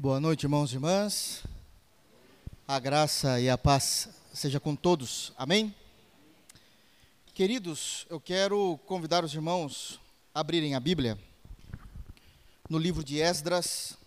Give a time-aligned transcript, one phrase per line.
[0.00, 1.42] Boa noite, irmãos e irmãs.
[2.68, 5.32] A graça e a paz seja com todos.
[5.36, 5.74] Amém?
[7.34, 9.98] Queridos, eu quero convidar os irmãos
[10.32, 11.18] a abrirem a Bíblia
[12.70, 13.98] no livro de Esdras,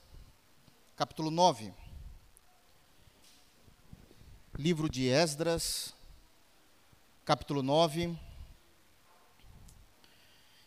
[0.95, 1.73] capítulo 9.
[4.57, 5.93] Livro de Esdras,
[7.25, 8.17] capítulo 9.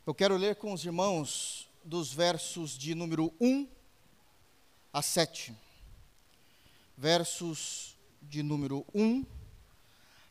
[0.07, 3.74] Eu quero ler com os irmãos dos versos de número 1
[4.95, 5.53] a 7.
[6.97, 9.27] Versos de número 1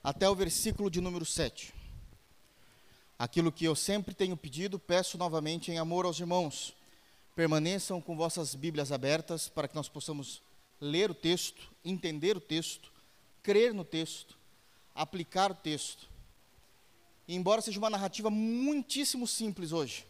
[0.02, 1.74] até o versículo de número 7.
[3.20, 6.74] Aquilo que eu sempre tenho pedido, peço novamente em amor aos irmãos.
[7.36, 10.42] Permaneçam com vossas Bíblias abertas para que nós possamos
[10.80, 12.90] ler o texto, entender o texto,
[13.42, 14.38] crer no texto,
[14.96, 16.08] aplicar o texto.
[17.28, 20.06] E embora seja uma narrativa muitíssimo simples hoje,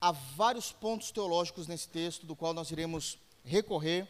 [0.00, 4.08] há vários pontos teológicos nesse texto, do qual nós iremos recorrer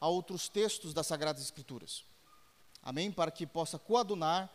[0.00, 2.04] a outros textos das Sagradas Escrituras.
[2.82, 3.10] Amém?
[3.10, 4.50] Para que possa coadunar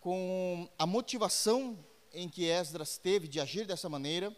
[0.00, 1.78] com a motivação
[2.12, 4.34] em que Esdras teve de agir dessa maneira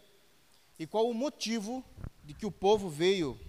[0.77, 1.83] e qual o motivo
[2.23, 3.39] de que o povo veio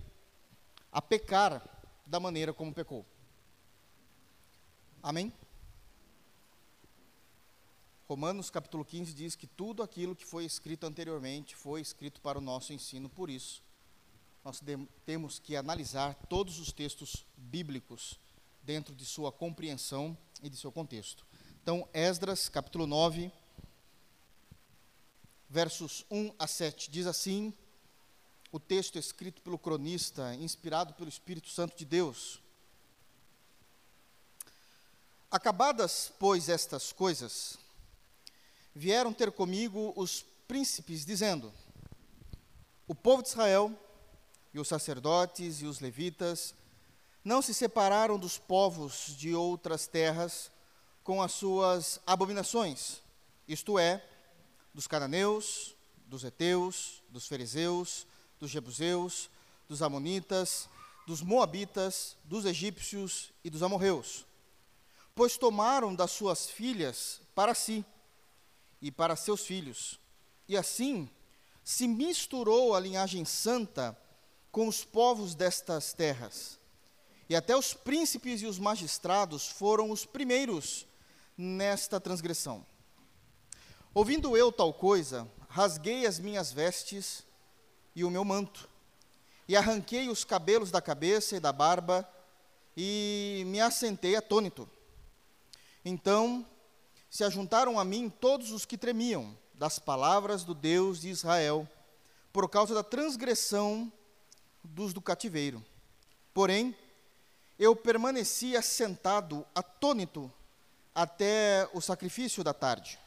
[0.92, 1.62] a pecar
[2.06, 3.04] da maneira como pecou.
[5.02, 5.32] Amém?
[8.06, 12.40] Romanos capítulo 15 diz que tudo aquilo que foi escrito anteriormente foi escrito para o
[12.40, 13.62] nosso ensino, por isso,
[14.44, 14.62] nós
[15.06, 18.20] temos que analisar todos os textos bíblicos
[18.62, 21.24] dentro de sua compreensão e de seu contexto.
[21.62, 23.32] Então, Esdras, capítulo 9,
[25.48, 27.54] versos 1 a 7, diz assim:
[28.52, 32.38] o texto escrito pelo cronista, inspirado pelo Espírito Santo de Deus.
[35.30, 37.58] Acabadas, pois, estas coisas,
[38.74, 41.52] vieram ter comigo os príncipes, dizendo:
[42.88, 43.72] O povo de Israel
[44.52, 46.54] e os sacerdotes e os levitas
[47.24, 50.50] não se separaram dos povos de outras terras
[51.02, 53.00] com as suas abominações,
[53.46, 54.04] isto é,
[54.72, 55.74] dos cananeus,
[56.06, 58.06] dos heteus, dos fariseus,
[58.40, 59.30] dos jebuseus,
[59.68, 60.68] dos amonitas,
[61.06, 64.26] dos moabitas, dos egípcios e dos amorreus.
[65.14, 67.84] Pois tomaram das suas filhas para si
[68.84, 69.98] e para seus filhos.
[70.46, 71.08] E assim
[71.64, 73.98] se misturou a linhagem santa
[74.52, 76.60] com os povos destas terras.
[77.26, 80.86] E até os príncipes e os magistrados foram os primeiros
[81.34, 82.64] nesta transgressão.
[83.94, 87.24] Ouvindo eu tal coisa, rasguei as minhas vestes
[87.96, 88.68] e o meu manto,
[89.48, 92.06] e arranquei os cabelos da cabeça e da barba,
[92.76, 94.68] e me assentei atônito.
[95.82, 96.44] Então
[97.14, 101.68] se ajuntaram a mim todos os que tremiam das palavras do Deus de Israel,
[102.32, 103.92] por causa da transgressão
[104.64, 105.64] dos do cativeiro.
[106.34, 106.76] Porém,
[107.56, 110.28] eu permaneci assentado, atônito,
[110.92, 112.98] até o sacrifício da tarde.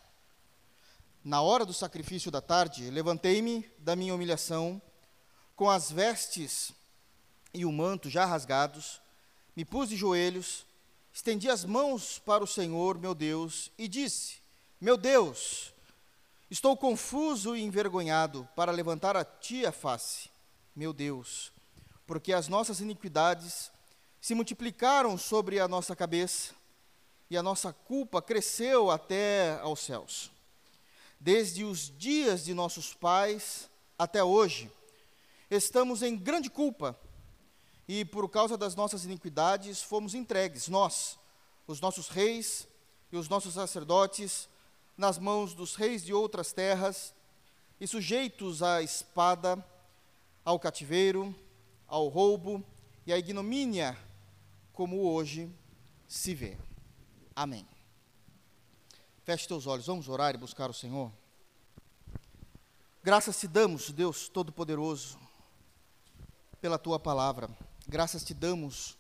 [1.22, 4.82] Na hora do sacrifício da tarde, levantei-me da minha humilhação,
[5.54, 6.72] com as vestes
[7.54, 9.02] e o manto já rasgados,
[9.54, 10.66] me pus de joelhos
[11.18, 14.36] estendi as mãos para o Senhor, meu Deus, e disse:
[14.80, 15.74] Meu Deus,
[16.48, 20.30] estou confuso e envergonhado para levantar a ti a face,
[20.76, 21.52] meu Deus,
[22.06, 23.72] porque as nossas iniquidades
[24.22, 26.54] se multiplicaram sobre a nossa cabeça
[27.32, 30.30] e a nossa culpa cresceu até aos céus.
[31.20, 33.68] Desde os dias de nossos pais
[33.98, 34.70] até hoje,
[35.50, 36.96] estamos em grande culpa
[37.88, 41.18] e por causa das nossas iniquidades fomos entregues, nós,
[41.66, 42.68] os nossos reis
[43.12, 44.50] e os nossos sacerdotes,
[44.98, 47.14] nas mãos dos reis de outras terras,
[47.80, 49.64] e sujeitos à espada,
[50.44, 51.34] ao cativeiro,
[51.88, 52.64] ao roubo
[53.06, 53.98] e à ignomínia,
[54.74, 55.50] como hoje
[56.08, 56.58] se vê.
[57.36, 57.68] Amém.
[59.24, 61.12] Feche teus olhos, vamos orar e buscar o Senhor.
[63.04, 65.18] Graças te damos, Deus Todo-Poderoso,
[66.60, 67.50] pela tua palavra.
[67.90, 68.98] Graças te damos,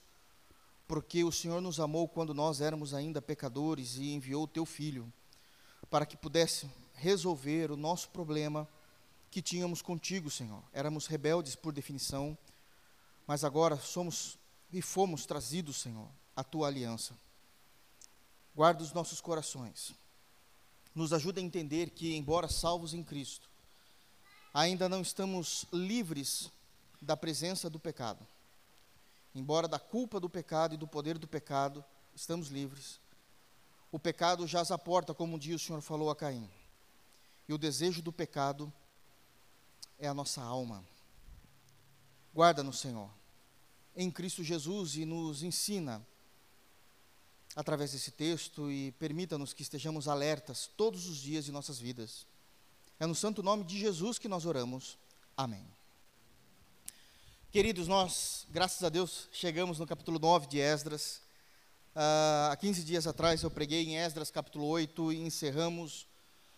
[0.87, 5.11] porque o Senhor nos amou quando nós éramos ainda pecadores e enviou o teu Filho,
[5.89, 8.65] para que pudesse resolver o nosso problema
[9.29, 10.63] que tínhamos contigo, Senhor.
[10.71, 12.37] Éramos rebeldes por definição,
[13.27, 14.39] mas agora somos
[14.71, 17.13] e fomos trazidos, Senhor, à tua aliança.
[18.55, 19.93] Guarda os nossos corações.
[20.95, 23.49] Nos ajuda a entender que, embora salvos em Cristo,
[24.53, 26.49] ainda não estamos livres
[27.01, 28.25] da presença do pecado
[29.39, 31.83] embora da culpa do pecado e do poder do pecado,
[32.15, 32.99] estamos livres.
[33.91, 36.49] O pecado jaz à porta, como um dia o Senhor falou a Caim.
[37.47, 38.71] E o desejo do pecado
[39.97, 40.83] é a nossa alma.
[42.33, 43.09] Guarda-nos, Senhor.
[43.95, 46.05] em Cristo Jesus e nos ensina
[47.55, 52.27] através desse texto e permita-nos que estejamos alertas todos os dias de nossas vidas.
[52.99, 54.99] É no santo nome de Jesus que nós oramos.
[55.35, 55.65] Amém.
[57.49, 61.21] Queridos, nós, graças a Deus, chegamos no capítulo 9 de Esdras.
[61.95, 66.05] Uh, há 15 dias atrás eu preguei em Esdras capítulo 8 e encerramos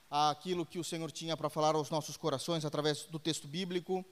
[0.10, 4.04] aquilo que o Senhor tinha para falar aos nossos corações através do texto bíblico.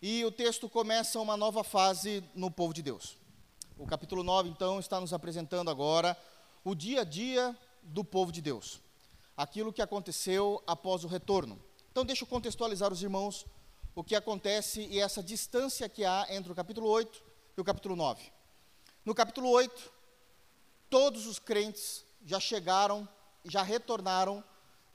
[0.00, 3.18] E o texto começa uma nova fase no povo de Deus.
[3.76, 6.16] O capítulo 9, então, está nos apresentando agora
[6.64, 8.80] o dia a dia do povo de Deus.
[9.36, 11.60] Aquilo que aconteceu após o retorno.
[11.92, 13.44] Então, deixa eu contextualizar os irmãos
[13.98, 17.20] o que acontece e essa distância que há entre o capítulo 8
[17.56, 18.30] e o capítulo 9.
[19.04, 19.92] No capítulo 8,
[20.88, 23.08] todos os crentes já chegaram,
[23.44, 24.44] já retornaram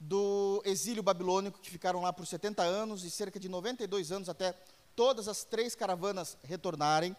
[0.00, 4.54] do exílio babilônico, que ficaram lá por 70 anos e cerca de 92 anos até
[4.96, 7.14] todas as três caravanas retornarem.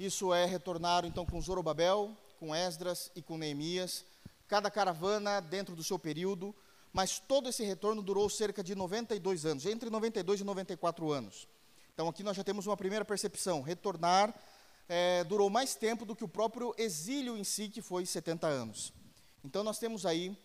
[0.00, 2.10] Isso é, retornaram então com Zorobabel,
[2.40, 4.04] com Esdras e com Neemias,
[4.48, 6.52] cada caravana dentro do seu período
[6.92, 11.48] mas todo esse retorno durou cerca de 92 anos, entre 92 e 94 anos.
[11.94, 14.34] Então aqui nós já temos uma primeira percepção: retornar
[14.88, 18.92] é, durou mais tempo do que o próprio exílio em si, que foi 70 anos.
[19.44, 20.36] Então nós temos aí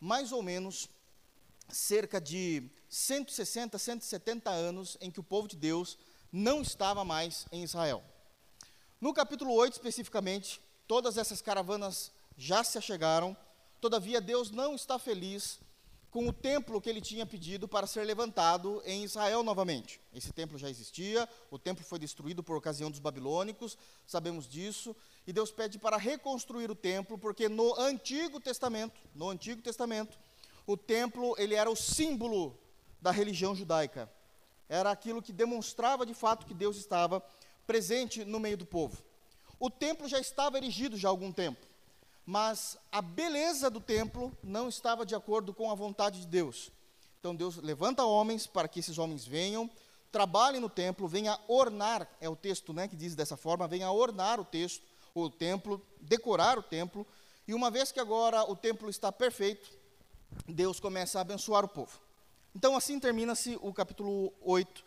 [0.00, 0.88] mais ou menos
[1.68, 5.98] cerca de 160, 170 anos em que o povo de Deus
[6.32, 8.02] não estava mais em Israel.
[9.00, 13.36] No capítulo 8, especificamente, todas essas caravanas já se achegaram,
[13.80, 15.58] todavia Deus não está feliz
[16.10, 20.00] com o templo que ele tinha pedido para ser levantado em Israel novamente.
[20.12, 24.94] Esse templo já existia, o templo foi destruído por ocasião dos babilônicos, sabemos disso,
[25.26, 30.18] e Deus pede para reconstruir o templo, porque no Antigo Testamento, no Antigo Testamento,
[30.66, 32.58] o templo ele era o símbolo
[33.00, 34.10] da religião judaica.
[34.68, 37.22] Era aquilo que demonstrava de fato que Deus estava
[37.66, 39.02] presente no meio do povo.
[39.60, 41.69] O templo já estava erigido já há algum tempo
[42.24, 46.70] mas a beleza do templo não estava de acordo com a vontade de Deus.
[47.18, 49.70] Então Deus levanta homens para que esses homens venham,
[50.10, 54.40] trabalhem no templo, venham ornar, é o texto né, que diz dessa forma, venham ornar
[54.40, 54.82] o texto,
[55.14, 57.06] o templo, decorar o templo,
[57.46, 59.68] e uma vez que agora o templo está perfeito,
[60.46, 62.00] Deus começa a abençoar o povo.
[62.54, 64.84] Então assim termina-se o capítulo 8,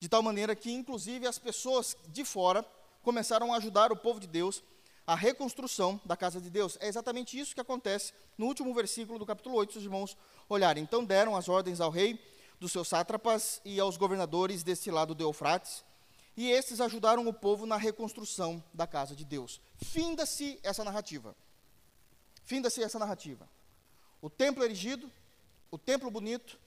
[0.00, 2.64] de tal maneira que inclusive as pessoas de fora
[3.02, 4.62] começaram a ajudar o povo de Deus
[5.06, 6.78] a reconstrução da casa de Deus.
[6.80, 10.16] É exatamente isso que acontece no último versículo do capítulo 8, se os irmãos
[10.48, 10.82] olharem.
[10.82, 12.18] Então deram as ordens ao rei,
[12.58, 15.84] dos seus sátrapas e aos governadores deste lado do Eufrates,
[16.36, 19.60] e estes ajudaram o povo na reconstrução da casa de Deus.
[19.76, 21.36] Finda-se essa narrativa.
[22.44, 23.48] Finda-se essa narrativa.
[24.20, 25.10] O templo erigido,
[25.70, 26.58] o templo bonito,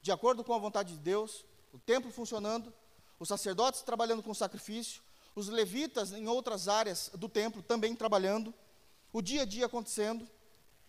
[0.00, 2.72] de acordo com a vontade de Deus, o templo funcionando,
[3.18, 5.02] os sacerdotes trabalhando com sacrifício,
[5.36, 8.52] os levitas em outras áreas do templo também trabalhando,
[9.12, 10.26] o dia a dia acontecendo,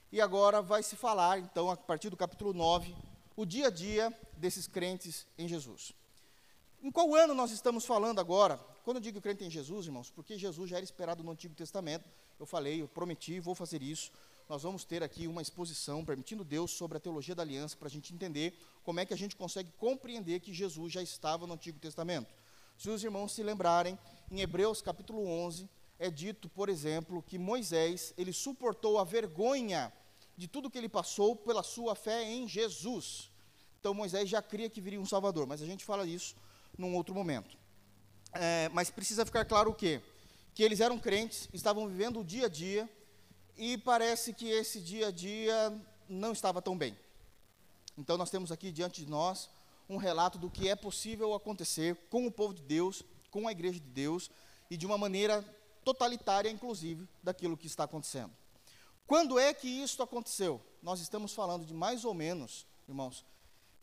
[0.10, 2.96] e agora vai se falar, então, a partir do capítulo 9,
[3.36, 5.92] o dia a dia desses crentes em Jesus.
[6.82, 8.58] Em qual ano nós estamos falando agora?
[8.86, 12.08] Quando eu digo crente em Jesus, irmãos, porque Jesus já era esperado no Antigo Testamento,
[12.40, 14.12] eu falei, eu prometi, vou fazer isso.
[14.48, 17.92] Nós vamos ter aqui uma exposição, permitindo Deus, sobre a teologia da aliança, para a
[17.92, 21.78] gente entender como é que a gente consegue compreender que Jesus já estava no Antigo
[21.80, 22.34] Testamento.
[22.78, 23.98] Se os irmãos se lembrarem,
[24.32, 25.70] em Hebreus capítulo 11,
[26.00, 29.92] é dito, por exemplo, que Moisés, ele suportou a vergonha
[30.36, 33.32] de tudo que ele passou pela sua fé em Jesus.
[33.80, 36.36] Então Moisés já cria que viria um Salvador, mas a gente fala isso
[36.78, 37.58] num outro momento.
[38.34, 40.02] É, mas precisa ficar claro o quê?
[40.54, 42.90] Que eles eram crentes, estavam vivendo o dia a dia,
[43.58, 46.96] e parece que esse dia a dia não estava tão bem.
[47.98, 49.50] Então nós temos aqui diante de nós
[49.90, 53.80] um relato do que é possível acontecer com o povo de Deus, com a igreja
[53.80, 54.30] de Deus,
[54.70, 55.44] e de uma maneira
[55.84, 58.34] totalitária, inclusive, daquilo que está acontecendo.
[59.06, 60.62] Quando é que isso aconteceu?
[60.82, 63.26] Nós estamos falando de mais ou menos, irmãos,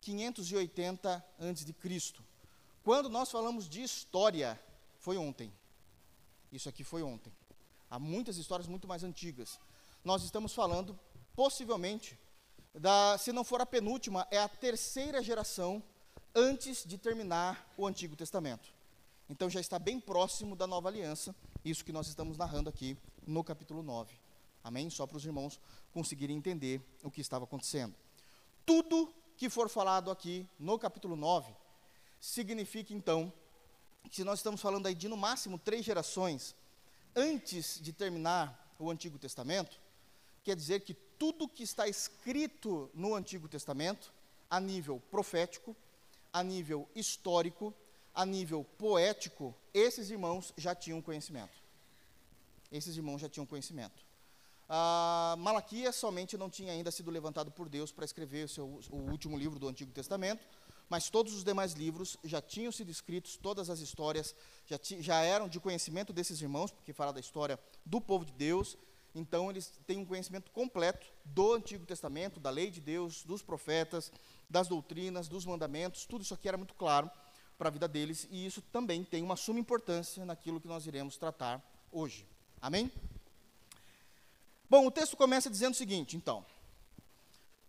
[0.01, 2.23] 580 antes de Cristo.
[2.83, 4.59] Quando nós falamos de história,
[4.99, 5.51] foi ontem.
[6.51, 7.33] Isso aqui foi ontem.
[7.89, 9.59] Há muitas histórias muito mais antigas.
[10.03, 10.97] Nós estamos falando,
[11.35, 12.19] possivelmente,
[12.71, 15.81] da, se não for a penúltima, é a terceira geração
[16.35, 18.74] antes de terminar o Antigo Testamento.
[19.29, 23.43] Então já está bem próximo da nova aliança, isso que nós estamos narrando aqui no
[23.43, 24.13] capítulo 9.
[24.63, 24.89] Amém?
[24.89, 25.59] Só para os irmãos
[25.93, 27.95] conseguirem entender o que estava acontecendo.
[28.65, 31.53] Tudo que for falado aqui no capítulo 9
[32.19, 33.31] significa então
[34.11, 36.55] que nós estamos falando aí de no máximo três gerações
[37.15, 39.79] antes de terminar o Antigo Testamento,
[40.43, 44.13] quer dizer que tudo que está escrito no Antigo Testamento,
[44.49, 45.75] a nível profético,
[46.31, 47.73] a nível histórico,
[48.15, 51.63] a nível poético, esses irmãos já tinham conhecimento.
[52.71, 54.03] esses irmãos já tinham conhecimento.
[54.67, 59.11] Ah, Malaquias somente não tinha ainda sido levantado por Deus para escrever o, seu, o
[59.11, 60.47] último livro do Antigo Testamento,
[60.89, 64.33] mas todos os demais livros já tinham sido escritos, todas as histórias
[64.65, 68.77] já, já eram de conhecimento desses irmãos, porque fala da história do povo de Deus,
[69.13, 74.11] então eles têm um conhecimento completo do Antigo Testamento, da lei de Deus, dos profetas,
[74.49, 77.09] das doutrinas, dos mandamentos, tudo isso aqui era muito claro
[77.57, 81.17] para a vida deles, e isso também tem uma suma importância naquilo que nós iremos
[81.17, 82.27] tratar hoje.
[82.61, 82.91] Amém?
[84.69, 86.45] Bom, o texto começa dizendo o seguinte, então,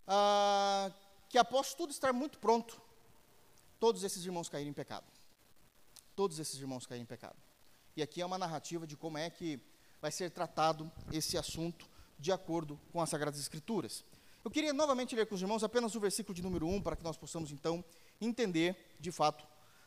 [0.07, 0.91] ah,
[1.29, 2.81] que após tudo estar muito pronto,
[3.79, 5.07] todos esses irmãos caíram em pecado.
[6.15, 7.37] Todos esses irmãos caíram em pecado.
[7.97, 9.61] E aqui é uma narrativa de como é que
[10.01, 11.89] vai ser tratado esse assunto
[12.19, 14.05] de acordo com as Sagradas Escrituras.
[14.45, 17.03] Eu queria novamente ler com os irmãos apenas o versículo de número 1, para que
[17.03, 17.85] nós possamos então
[18.21, 19.47] entender, de fato,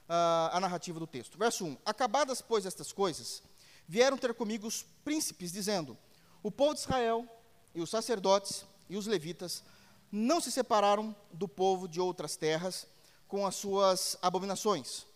[0.10, 1.38] uh, a narrativa do texto.
[1.38, 3.42] Verso 1: Acabadas, pois, estas coisas,
[3.88, 5.98] vieram ter comigo os príncipes, dizendo:
[6.44, 7.26] O povo de Israel
[7.74, 9.64] e os sacerdotes e os levitas
[10.12, 12.88] não se separaram do povo de outras terras
[13.28, 15.08] com as suas abominações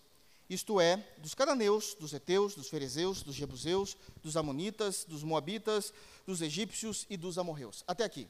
[0.50, 5.94] isto é, dos cananeus, dos heteus, dos ferezeus, dos jebuseus, dos amonitas, dos moabitas,
[6.26, 7.84] dos egípcios e dos amorreus.
[7.88, 8.28] Até aqui.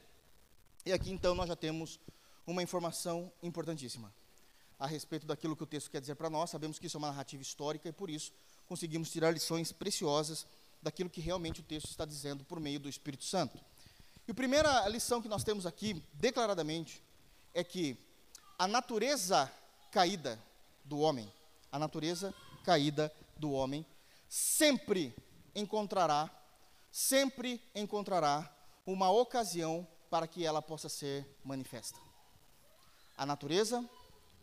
[0.86, 2.00] E aqui então nós já temos
[2.46, 4.14] uma informação importantíssima
[4.80, 6.50] a respeito daquilo que o texto quer dizer para nós.
[6.50, 8.32] Sabemos que isso é uma narrativa histórica e por isso
[8.68, 10.46] conseguimos tirar lições preciosas
[10.82, 13.58] daquilo que realmente o texto está dizendo por meio do Espírito Santo.
[14.28, 17.02] E a primeira lição que nós temos aqui, declaradamente,
[17.54, 17.98] é que
[18.58, 19.52] a natureza
[19.92, 20.40] caída
[20.84, 21.32] do homem,
[21.72, 23.86] a natureza caída do homem,
[24.30, 25.14] sempre
[25.56, 26.30] encontrará,
[26.92, 28.52] sempre encontrará
[28.86, 32.00] uma ocasião para que ela possa ser manifesta.
[33.18, 33.84] A natureza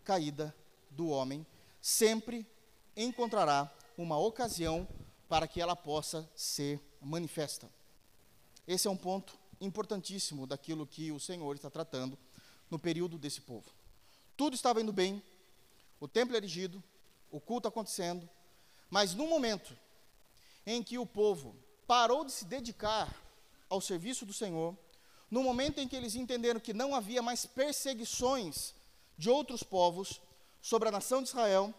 [0.03, 0.55] caída
[0.89, 1.45] do homem
[1.81, 2.45] sempre
[2.95, 4.87] encontrará uma ocasião
[5.27, 7.69] para que ela possa ser manifesta.
[8.67, 12.17] Esse é um ponto importantíssimo daquilo que o Senhor está tratando
[12.69, 13.69] no período desse povo.
[14.35, 15.21] Tudo estava indo bem,
[15.99, 16.83] o templo erigido,
[17.29, 18.27] o culto acontecendo,
[18.89, 19.77] mas no momento
[20.65, 21.55] em que o povo
[21.87, 23.13] parou de se dedicar
[23.69, 24.77] ao serviço do Senhor,
[25.29, 28.73] no momento em que eles entenderam que não havia mais perseguições
[29.21, 30.19] de outros povos
[30.63, 31.71] sobre a nação de Israel,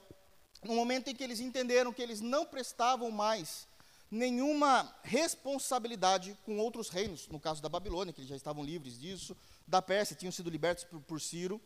[0.62, 3.66] no momento em que eles entenderam que eles não prestavam mais
[4.08, 9.36] nenhuma responsabilidade com outros reinos, no caso da Babilônia, que eles já estavam livres disso,
[9.66, 11.60] da Pérsia, tinham sido libertos por, por Ciro,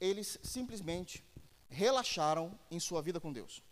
[0.00, 1.22] eles simplesmente
[1.68, 3.62] relaxaram em sua vida com Deus.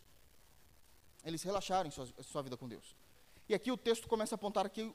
[1.25, 2.95] Eles relaxaram em sua, sua vida com Deus.
[3.49, 4.93] E aqui o texto começa a apontar aqui,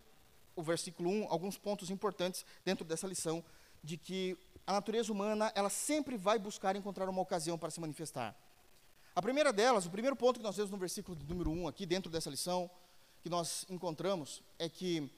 [0.56, 3.44] o versículo 1, alguns pontos importantes dentro dessa lição,
[3.84, 8.36] de que a natureza humana, ela sempre vai buscar encontrar uma ocasião para se manifestar.
[9.16, 12.10] A primeira delas, o primeiro ponto que nós vemos no versículo número 1 aqui, dentro
[12.10, 12.70] dessa lição,
[13.22, 15.12] que nós encontramos, é que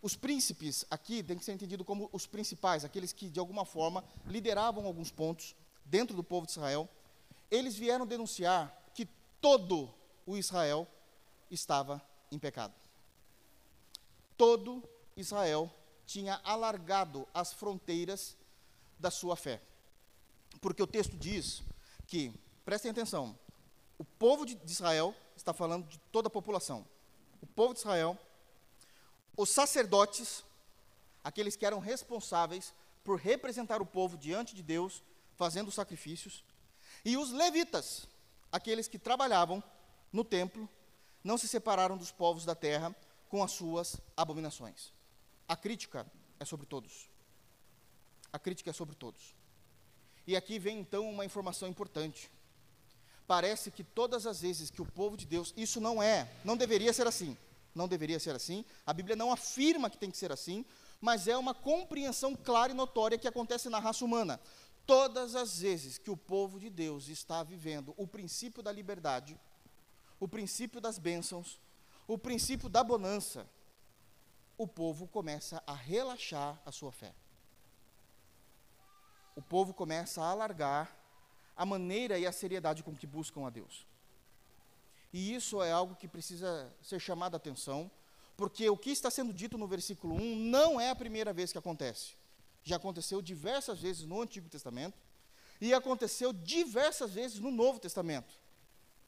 [0.00, 4.04] os príncipes aqui têm que ser entendido como os principais, aqueles que de alguma forma
[4.26, 5.54] lideravam alguns pontos
[5.84, 6.88] dentro do povo de Israel,
[7.50, 9.06] eles vieram denunciar que
[9.40, 9.92] todo
[10.26, 10.88] o Israel
[11.50, 12.74] estava em pecado.
[14.36, 14.82] Todo
[15.16, 15.70] Israel
[16.06, 18.36] tinha alargado as fronteiras
[19.02, 19.60] da sua fé.
[20.60, 21.62] Porque o texto diz
[22.06, 22.32] que,
[22.64, 23.36] prestem atenção,
[23.98, 26.86] o povo de Israel está falando de toda a população.
[27.42, 28.16] O povo de Israel,
[29.36, 30.44] os sacerdotes,
[31.24, 35.02] aqueles que eram responsáveis por representar o povo diante de Deus,
[35.36, 36.44] fazendo sacrifícios,
[37.04, 38.06] e os levitas,
[38.52, 39.62] aqueles que trabalhavam
[40.12, 40.68] no templo,
[41.24, 42.94] não se separaram dos povos da terra
[43.28, 44.92] com as suas abominações.
[45.48, 46.06] A crítica
[46.38, 47.11] é sobre todos.
[48.32, 49.34] A crítica é sobre todos.
[50.26, 52.30] E aqui vem então uma informação importante.
[53.26, 56.92] Parece que todas as vezes que o povo de Deus, isso não é, não deveria
[56.92, 57.36] ser assim.
[57.74, 58.64] Não deveria ser assim.
[58.86, 60.64] A Bíblia não afirma que tem que ser assim,
[61.00, 64.40] mas é uma compreensão clara e notória que acontece na raça humana.
[64.86, 69.38] Todas as vezes que o povo de Deus está vivendo o princípio da liberdade,
[70.20, 71.60] o princípio das bênçãos,
[72.06, 73.48] o princípio da bonança,
[74.58, 77.14] o povo começa a relaxar a sua fé.
[79.34, 80.96] O povo começa a alargar
[81.56, 83.86] a maneira e a seriedade com que buscam a Deus.
[85.12, 87.90] E isso é algo que precisa ser chamado a atenção,
[88.36, 91.58] porque o que está sendo dito no versículo 1 não é a primeira vez que
[91.58, 92.14] acontece
[92.62, 94.98] já aconteceu diversas vezes no Antigo Testamento
[95.60, 98.34] e aconteceu diversas vezes no Novo Testamento.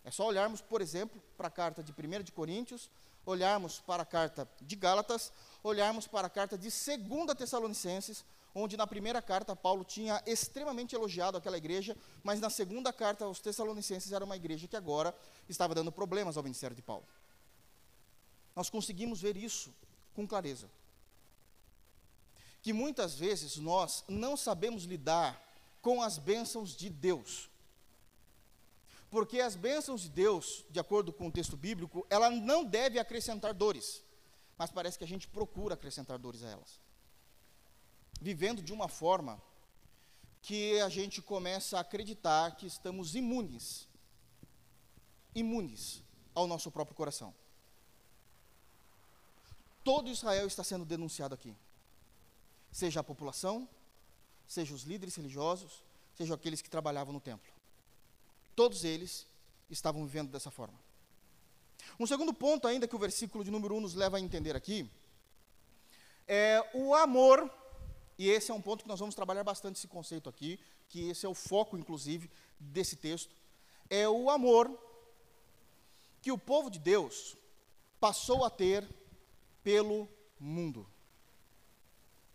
[0.04, 2.90] É só olharmos, por exemplo, para a carta de 1 de Coríntios,
[3.24, 8.86] olharmos para a carta de Gálatas, olharmos para a carta de 2 Tessalonicenses, onde na
[8.86, 14.24] primeira carta Paulo tinha extremamente elogiado aquela igreja, mas na segunda carta aos Tessalonicenses era
[14.24, 15.14] uma igreja que agora
[15.48, 17.06] estava dando problemas ao ministério de Paulo.
[18.54, 19.74] nós conseguimos ver isso
[20.14, 20.70] com clareza.
[22.62, 25.42] Que muitas vezes nós não sabemos lidar
[25.82, 27.50] com as bênçãos de Deus.
[29.10, 33.52] Porque as bênçãos de Deus, de acordo com o texto bíblico, ela não deve acrescentar
[33.52, 34.02] dores.
[34.56, 36.83] Mas parece que a gente procura acrescentar dores a elas.
[38.28, 39.38] Vivendo de uma forma
[40.40, 43.86] que a gente começa a acreditar que estamos imunes
[45.34, 46.02] imunes
[46.34, 47.34] ao nosso próprio coração.
[49.82, 51.54] Todo Israel está sendo denunciado aqui.
[52.72, 53.68] Seja a população,
[54.48, 55.82] seja os líderes religiosos,
[56.16, 57.52] seja aqueles que trabalhavam no templo.
[58.56, 59.26] Todos eles
[59.68, 60.78] estavam vivendo dessa forma.
[62.00, 64.90] Um segundo ponto, ainda que o versículo de número 1 nos leva a entender aqui,
[66.26, 67.50] é o amor,
[68.18, 71.26] e esse é um ponto que nós vamos trabalhar bastante esse conceito aqui, que esse
[71.26, 73.34] é o foco, inclusive, desse texto,
[73.90, 74.70] é o amor
[76.22, 77.36] que o povo de Deus
[78.00, 78.86] passou a ter
[79.62, 80.86] pelo mundo.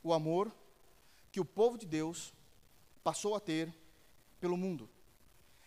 [0.03, 0.51] O amor
[1.31, 2.33] que o povo de Deus
[3.03, 3.73] passou a ter
[4.39, 4.89] pelo mundo.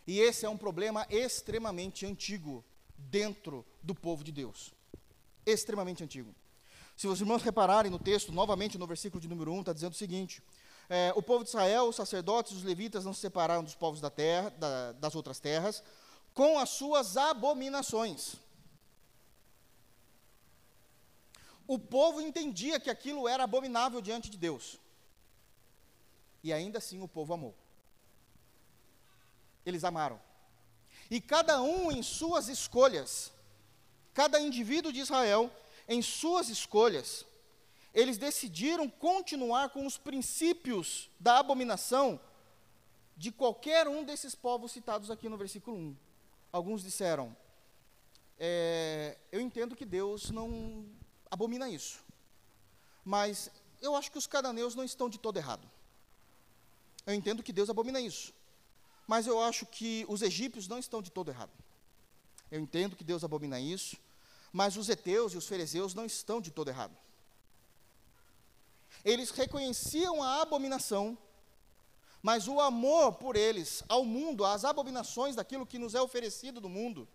[0.06, 2.64] E esse é um problema extremamente antigo
[2.96, 4.72] dentro do povo de Deus.
[5.46, 6.34] Extremamente antigo.
[6.96, 9.96] Se os irmãos repararem no texto, novamente no versículo de número 1, está dizendo o
[9.96, 10.42] seguinte:
[10.88, 14.10] é, o povo de Israel, os sacerdotes, os levitas não se separaram dos povos da
[14.10, 15.82] terra, da, das outras terras,
[16.34, 18.36] com as suas abominações.
[21.66, 24.78] O povo entendia que aquilo era abominável diante de Deus.
[26.42, 27.54] E ainda assim o povo amou.
[29.64, 30.20] Eles amaram.
[31.10, 33.32] E cada um em suas escolhas,
[34.12, 35.50] cada indivíduo de Israel,
[35.92, 37.26] em suas escolhas,
[37.92, 42.18] eles decidiram continuar com os princípios da abominação
[43.16, 45.96] de qualquer um desses povos citados aqui no versículo 1.
[46.50, 47.36] Alguns disseram:
[48.38, 50.86] é, Eu entendo que Deus não
[51.30, 52.00] abomina isso,
[53.04, 55.68] mas eu acho que os cananeus não estão de todo errado.
[57.04, 58.32] Eu entendo que Deus abomina isso,
[59.06, 61.52] mas eu acho que os egípcios não estão de todo errado.
[62.50, 63.96] Eu entendo que Deus abomina isso,
[64.52, 66.96] mas os heteus e os fariseus não estão de todo errado.
[69.04, 71.18] Eles reconheciam a abominação
[72.22, 76.68] mas o amor por eles, ao mundo, às abominações daquilo que nos é oferecido do
[76.68, 77.08] mundo,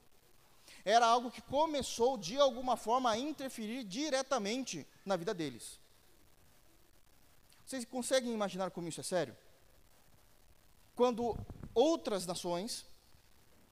[0.83, 5.79] era algo que começou de alguma forma a interferir diretamente na vida deles.
[7.65, 9.35] Vocês conseguem imaginar como isso é sério?
[10.93, 11.37] Quando
[11.73, 12.85] outras nações,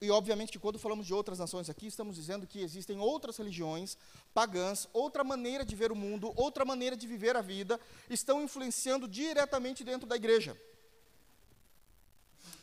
[0.02, 3.98] e obviamente que quando falamos de outras nações aqui, estamos dizendo que existem outras religiões
[4.34, 7.80] pagãs, outra maneira de ver o mundo, outra maneira de viver a vida,
[8.10, 10.58] estão influenciando diretamente dentro da igreja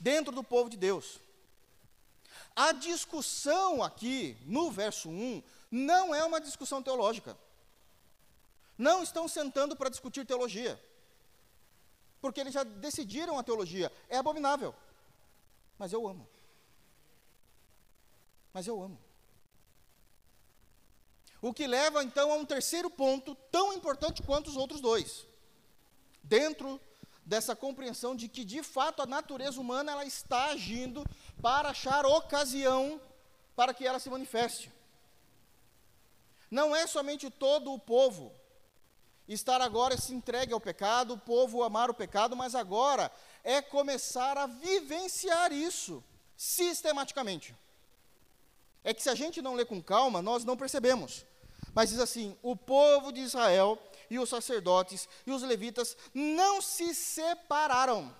[0.02, 1.20] dentro do povo de Deus.
[2.56, 7.38] A discussão aqui, no verso 1, não é uma discussão teológica.
[8.76, 10.78] Não estão sentando para discutir teologia.
[12.20, 13.90] Porque eles já decidiram a teologia.
[14.08, 14.74] É abominável.
[15.78, 16.28] Mas eu amo.
[18.52, 18.98] Mas eu amo.
[21.40, 25.26] O que leva então a um terceiro ponto, tão importante quanto os outros dois.
[26.22, 26.80] Dentro
[27.24, 31.04] dessa compreensão de que de fato a natureza humana ela está agindo
[31.40, 33.00] para achar ocasião
[33.56, 34.70] para que ela se manifeste.
[36.50, 38.32] Não é somente todo o povo
[39.28, 43.10] estar agora se entregue ao pecado, o povo amar o pecado, mas agora
[43.42, 46.02] é começar a vivenciar isso
[46.36, 47.54] sistematicamente.
[48.84, 51.24] É que se a gente não lê com calma, nós não percebemos.
[51.74, 53.78] Mas diz assim: o povo de Israel
[54.10, 58.14] e os sacerdotes e os levitas não se separaram.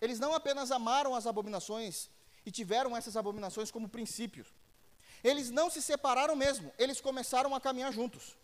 [0.00, 2.08] Eles não apenas amaram as abominações
[2.46, 4.46] e tiveram essas abominações como princípios.
[5.22, 8.36] Eles não se separaram mesmo, eles começaram a caminhar juntos.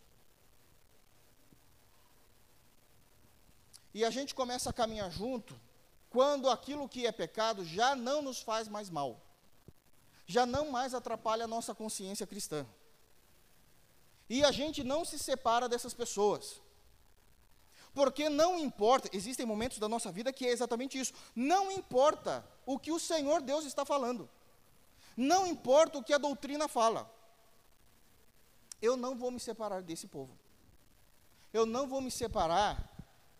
[3.94, 5.58] E a gente começa a caminhar junto
[6.10, 9.23] quando aquilo que é pecado já não nos faz mais mal,
[10.26, 12.66] já não mais atrapalha a nossa consciência cristã.
[14.28, 16.60] E a gente não se separa dessas pessoas.
[17.92, 21.12] Porque não importa, existem momentos da nossa vida que é exatamente isso.
[21.34, 24.28] Não importa o que o Senhor Deus está falando.
[25.16, 27.08] Não importa o que a doutrina fala.
[28.82, 30.36] Eu não vou me separar desse povo.
[31.52, 32.90] Eu não vou me separar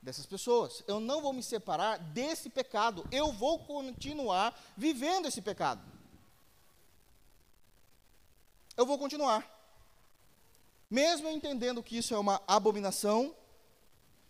[0.00, 0.84] dessas pessoas.
[0.86, 3.04] Eu não vou me separar desse pecado.
[3.10, 5.93] Eu vou continuar vivendo esse pecado.
[8.76, 9.54] Eu vou continuar
[10.94, 13.34] mesmo entendendo que isso é uma abominação,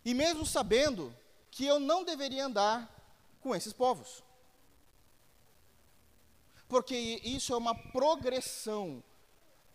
[0.03, 1.15] e mesmo sabendo
[1.51, 2.91] que eu não deveria andar
[3.41, 4.23] com esses povos.
[6.67, 9.05] Porque isso é uma progressão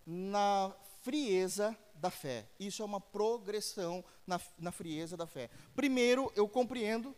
[0.04, 2.48] na frieza da fé.
[2.60, 5.50] Isso é uma progressão na, na frieza da fé.
[5.76, 7.16] Primeiro, eu compreendo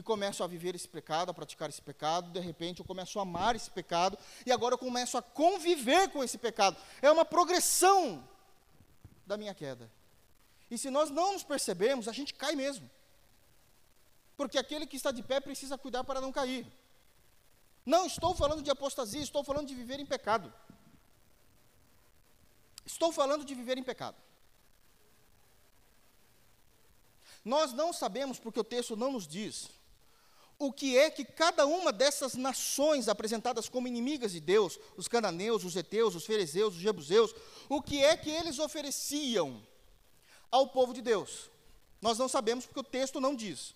[0.00, 3.22] e começo a viver esse pecado, a praticar esse pecado, de repente eu começo a
[3.22, 6.76] amar esse pecado, e agora eu começo a conviver com esse pecado.
[7.00, 8.26] É uma progressão
[9.26, 9.90] da minha queda.
[10.70, 12.90] E se nós não nos percebemos, a gente cai mesmo.
[14.36, 16.66] Porque aquele que está de pé precisa cuidar para não cair.
[17.84, 20.52] Não estou falando de apostasia, estou falando de viver em pecado.
[22.86, 24.16] Estou falando de viver em pecado.
[27.44, 29.68] Nós não sabemos, porque o texto não nos diz,
[30.60, 35.64] o que é que cada uma dessas nações apresentadas como inimigas de Deus, os cananeus,
[35.64, 37.34] os heteus, os fariseus, os jebuseus,
[37.66, 39.66] o que é que eles ofereciam
[40.50, 41.50] ao povo de Deus?
[41.98, 43.74] Nós não sabemos porque o texto não diz.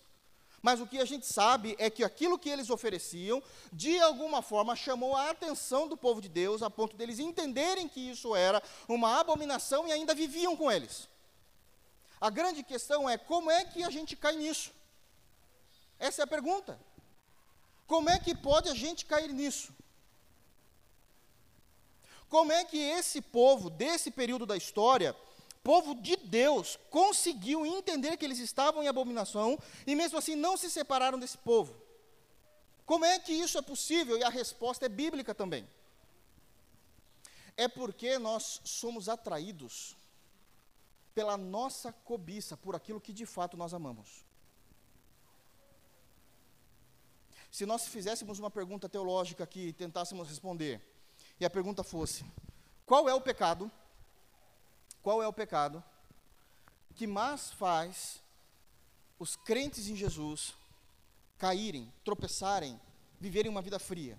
[0.61, 3.41] Mas o que a gente sabe é que aquilo que eles ofereciam,
[3.73, 8.11] de alguma forma, chamou a atenção do povo de Deus, a ponto deles entenderem que
[8.11, 11.09] isso era uma abominação e ainda viviam com eles.
[12.21, 14.71] A grande questão é como é que a gente cai nisso?
[15.99, 16.79] Essa é a pergunta.
[17.87, 19.73] Como é que pode a gente cair nisso?
[22.27, 25.15] Como é que esse povo, desse período da história,
[25.63, 30.69] povo de Deus, conseguiu entender que eles estavam em abominação e mesmo assim não se
[30.69, 31.75] separaram desse povo?
[32.85, 34.17] Como é que isso é possível?
[34.17, 35.67] E a resposta é bíblica também.
[37.55, 39.95] É porque nós somos atraídos
[41.13, 44.24] pela nossa cobiça, por aquilo que de fato nós amamos.
[47.51, 50.81] Se nós fizéssemos uma pergunta teológica aqui e tentássemos responder,
[51.39, 52.25] e a pergunta fosse:
[52.85, 53.71] qual é o pecado?
[55.01, 55.83] Qual é o pecado
[56.95, 58.23] que mais faz
[59.19, 60.53] os crentes em Jesus
[61.37, 62.79] caírem, tropeçarem,
[63.19, 64.17] viverem uma vida fria?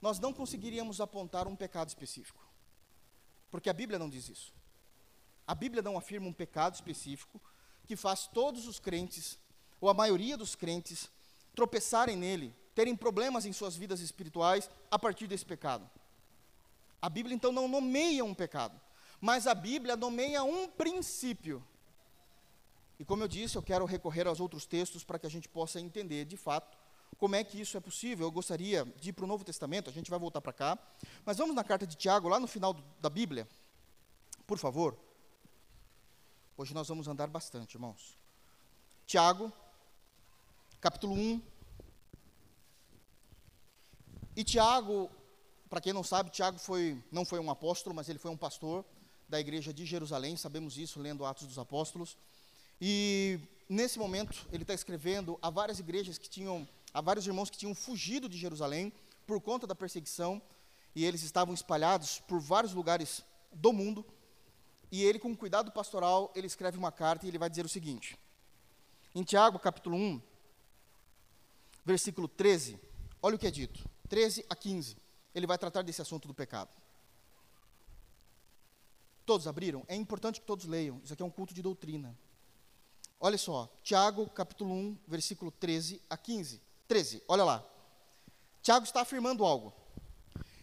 [0.00, 2.46] Nós não conseguiríamos apontar um pecado específico,
[3.50, 4.52] porque a Bíblia não diz isso.
[5.46, 7.40] A Bíblia não afirma um pecado específico
[7.86, 9.38] que faz todos os crentes,
[9.80, 11.10] ou a maioria dos crentes,
[11.54, 15.88] tropeçarem nele, terem problemas em suas vidas espirituais a partir desse pecado.
[17.00, 18.80] A Bíblia então não nomeia um pecado,
[19.20, 21.62] mas a Bíblia nomeia um princípio.
[22.98, 25.80] E como eu disse, eu quero recorrer aos outros textos para que a gente possa
[25.80, 26.76] entender de fato
[27.18, 28.26] como é que isso é possível.
[28.26, 30.78] Eu gostaria de ir para o Novo Testamento, a gente vai voltar para cá,
[31.24, 33.48] mas vamos na carta de Tiago, lá no final do, da Bíblia,
[34.46, 34.96] por favor.
[36.56, 38.16] Hoje nós vamos andar bastante, irmãos.
[39.06, 39.52] Tiago,
[40.84, 41.40] capítulo 1.
[44.36, 45.10] E Tiago,
[45.70, 48.84] para quem não sabe, Tiago foi, não foi um apóstolo, mas ele foi um pastor
[49.26, 52.18] da igreja de Jerusalém, sabemos isso lendo Atos dos Apóstolos.
[52.78, 57.56] E nesse momento ele está escrevendo a várias igrejas que tinham, a vários irmãos que
[57.56, 58.92] tinham fugido de Jerusalém
[59.26, 60.42] por conta da perseguição,
[60.94, 64.04] e eles estavam espalhados por vários lugares do mundo.
[64.92, 68.18] E ele, com cuidado pastoral, ele escreve uma carta e ele vai dizer o seguinte:
[69.14, 70.33] em Tiago, capítulo 1,
[71.84, 72.78] versículo 13,
[73.22, 74.96] olha o que é dito, 13 a 15.
[75.34, 76.70] Ele vai tratar desse assunto do pecado.
[79.26, 79.84] Todos abriram?
[79.88, 81.00] É importante que todos leiam.
[81.02, 82.16] Isso aqui é um culto de doutrina.
[83.18, 86.60] Olha só, Tiago, capítulo 1, versículo 13 a 15.
[86.86, 87.66] 13, olha lá.
[88.62, 89.72] Tiago está afirmando algo.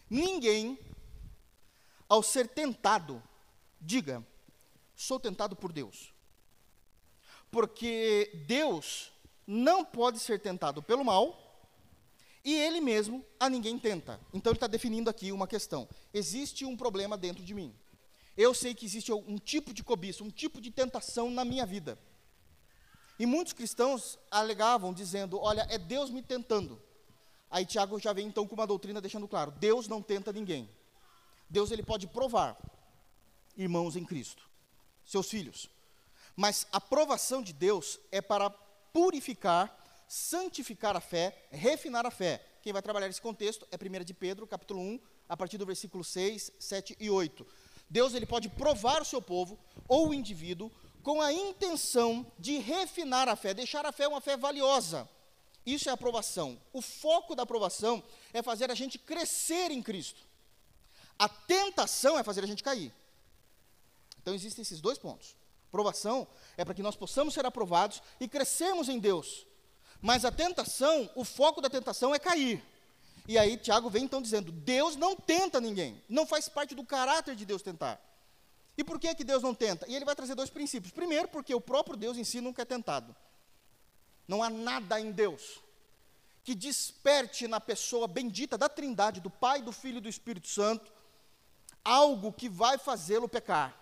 [0.08, 0.78] Ninguém,
[2.08, 3.22] ao ser tentado,
[3.84, 4.24] Diga,
[4.94, 6.14] sou tentado por Deus.
[7.50, 9.11] Porque Deus
[9.52, 11.38] não pode ser tentado pelo mal
[12.42, 14.18] e Ele mesmo a ninguém tenta.
[14.32, 15.86] Então Ele está definindo aqui uma questão.
[16.12, 17.74] Existe um problema dentro de mim.
[18.34, 21.98] Eu sei que existe um tipo de cobiça, um tipo de tentação na minha vida.
[23.18, 26.80] E muitos cristãos alegavam, dizendo: Olha, é Deus me tentando.
[27.50, 30.68] Aí Tiago já vem então com uma doutrina deixando claro: Deus não tenta ninguém.
[31.48, 32.56] Deus ele pode provar,
[33.54, 34.48] irmãos em Cristo,
[35.04, 35.68] seus filhos.
[36.34, 38.48] Mas a provação de Deus é para
[38.92, 39.76] purificar,
[40.06, 42.44] santificar a fé, refinar a fé.
[42.62, 46.04] Quem vai trabalhar esse contexto é 1 de Pedro, capítulo 1, a partir do versículo
[46.04, 47.46] 6, 7 e 8.
[47.88, 50.70] Deus ele pode provar o seu povo ou o indivíduo
[51.02, 55.08] com a intenção de refinar a fé, deixar a fé uma fé valiosa.
[55.64, 56.60] Isso é aprovação.
[56.72, 58.02] O foco da aprovação
[58.32, 60.22] é fazer a gente crescer em Cristo.
[61.18, 62.92] A tentação é fazer a gente cair.
[64.20, 65.36] Então existem esses dois pontos.
[65.72, 69.46] Provação é para que nós possamos ser aprovados e crescermos em Deus.
[70.02, 72.62] Mas a tentação, o foco da tentação é cair.
[73.26, 76.02] E aí Tiago vem então dizendo: Deus não tenta ninguém.
[76.08, 77.98] Não faz parte do caráter de Deus tentar.
[78.76, 79.88] E por que, que Deus não tenta?
[79.88, 80.92] E ele vai trazer dois princípios.
[80.92, 83.16] Primeiro, porque o próprio Deus em si nunca é tentado.
[84.28, 85.60] Não há nada em Deus
[86.44, 90.92] que desperte na pessoa bendita da Trindade, do Pai, do Filho e do Espírito Santo,
[91.84, 93.74] algo que vai fazê-lo pecar.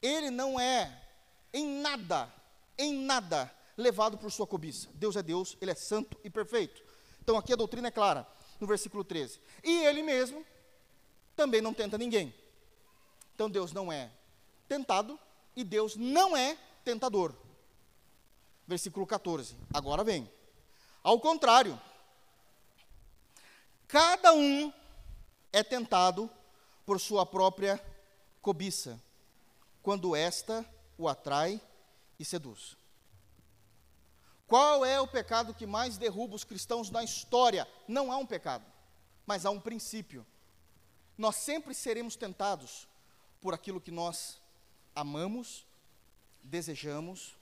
[0.00, 1.07] Ele não é
[1.52, 2.32] em nada,
[2.76, 4.88] em nada levado por sua cobiça.
[4.94, 6.82] Deus é Deus, ele é santo e perfeito.
[7.22, 8.26] Então aqui a doutrina é clara,
[8.58, 9.40] no versículo 13.
[9.62, 10.44] E ele mesmo
[11.36, 12.34] também não tenta ninguém.
[13.34, 14.10] Então Deus não é
[14.68, 15.18] tentado
[15.54, 17.34] e Deus não é tentador.
[18.66, 19.56] Versículo 14.
[19.72, 20.30] Agora vem.
[21.02, 21.80] Ao contrário,
[23.86, 24.72] cada um
[25.52, 26.28] é tentado
[26.84, 27.82] por sua própria
[28.42, 29.00] cobiça,
[29.82, 30.64] quando esta
[30.98, 31.60] o atrai
[32.18, 32.76] e seduz.
[34.46, 37.68] Qual é o pecado que mais derruba os cristãos na história?
[37.86, 38.64] Não há um pecado,
[39.24, 40.26] mas há um princípio.
[41.16, 42.88] Nós sempre seremos tentados
[43.40, 44.40] por aquilo que nós
[44.94, 45.64] amamos,
[46.42, 47.36] desejamos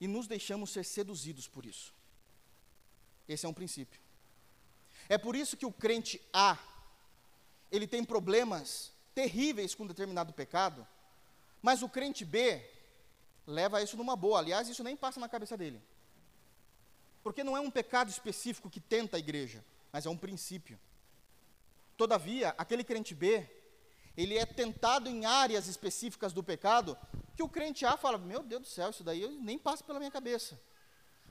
[0.00, 1.94] e nos deixamos ser seduzidos por isso.
[3.28, 4.00] Esse é um princípio.
[5.08, 6.58] É por isso que o crente A,
[7.70, 10.86] ele tem problemas terríveis com determinado pecado,
[11.64, 12.62] mas o crente B
[13.46, 14.38] leva isso numa boa.
[14.38, 15.80] Aliás, isso nem passa na cabeça dele.
[17.22, 20.78] Porque não é um pecado específico que tenta a igreja, mas é um princípio.
[21.96, 23.48] Todavia, aquele crente B,
[24.14, 26.98] ele é tentado em áreas específicas do pecado
[27.34, 30.10] que o crente A fala: Meu Deus do céu, isso daí nem passa pela minha
[30.10, 30.60] cabeça.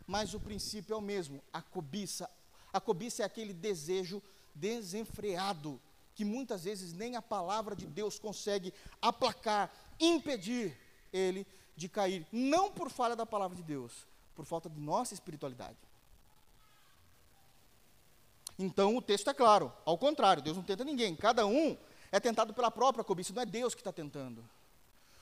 [0.07, 2.27] Mas o princípio é o mesmo: a cobiça.
[2.73, 4.19] A cobiça é aquele desejo
[4.55, 5.79] desenfreado
[6.15, 9.71] que muitas vezes nem a palavra de Deus consegue aplacar,
[10.07, 10.77] impedir
[11.11, 15.77] ele de cair, não por falha da palavra de Deus, por falta de nossa espiritualidade.
[18.57, 21.77] Então o texto é claro, ao contrário, Deus não tenta ninguém, cada um
[22.11, 24.47] é tentado pela própria cobiça, não é Deus que está tentando.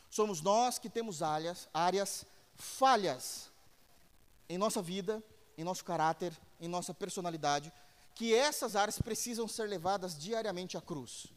[0.09, 3.49] Somos nós que temos áreas, áreas falhas
[4.49, 5.23] em nossa vida,
[5.57, 7.71] em nosso caráter, em nossa personalidade,
[8.13, 11.27] que essas áreas precisam ser levadas diariamente à cruz.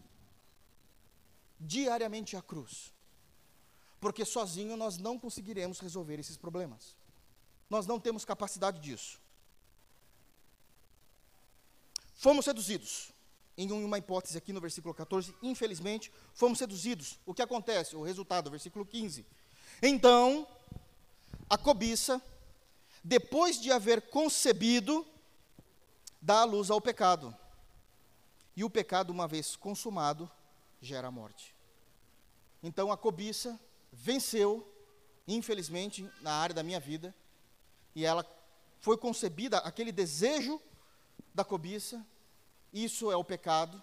[1.60, 2.92] Diariamente à cruz.
[4.04, 6.94] Porque sozinho nós não conseguiremos resolver esses problemas.
[7.70, 9.18] Nós não temos capacidade disso.
[12.14, 13.10] Fomos seduzidos.
[13.56, 17.18] Em uma hipótese aqui no versículo 14, infelizmente, fomos seduzidos.
[17.24, 17.96] O que acontece?
[17.96, 19.24] O resultado, versículo 15.
[19.82, 20.46] Então,
[21.48, 22.20] a cobiça,
[23.02, 25.06] depois de haver concebido,
[26.20, 27.34] dá a luz ao pecado.
[28.54, 30.30] E o pecado, uma vez consumado,
[30.82, 31.54] gera a morte.
[32.62, 33.58] Então a cobiça
[33.94, 34.68] venceu,
[35.26, 37.14] infelizmente, na área da minha vida,
[37.94, 38.26] e ela
[38.80, 40.60] foi concebida, aquele desejo
[41.32, 42.04] da cobiça,
[42.72, 43.80] isso é o pecado,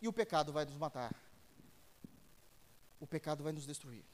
[0.00, 1.14] e o pecado vai nos matar.
[3.00, 4.04] O pecado vai nos destruir.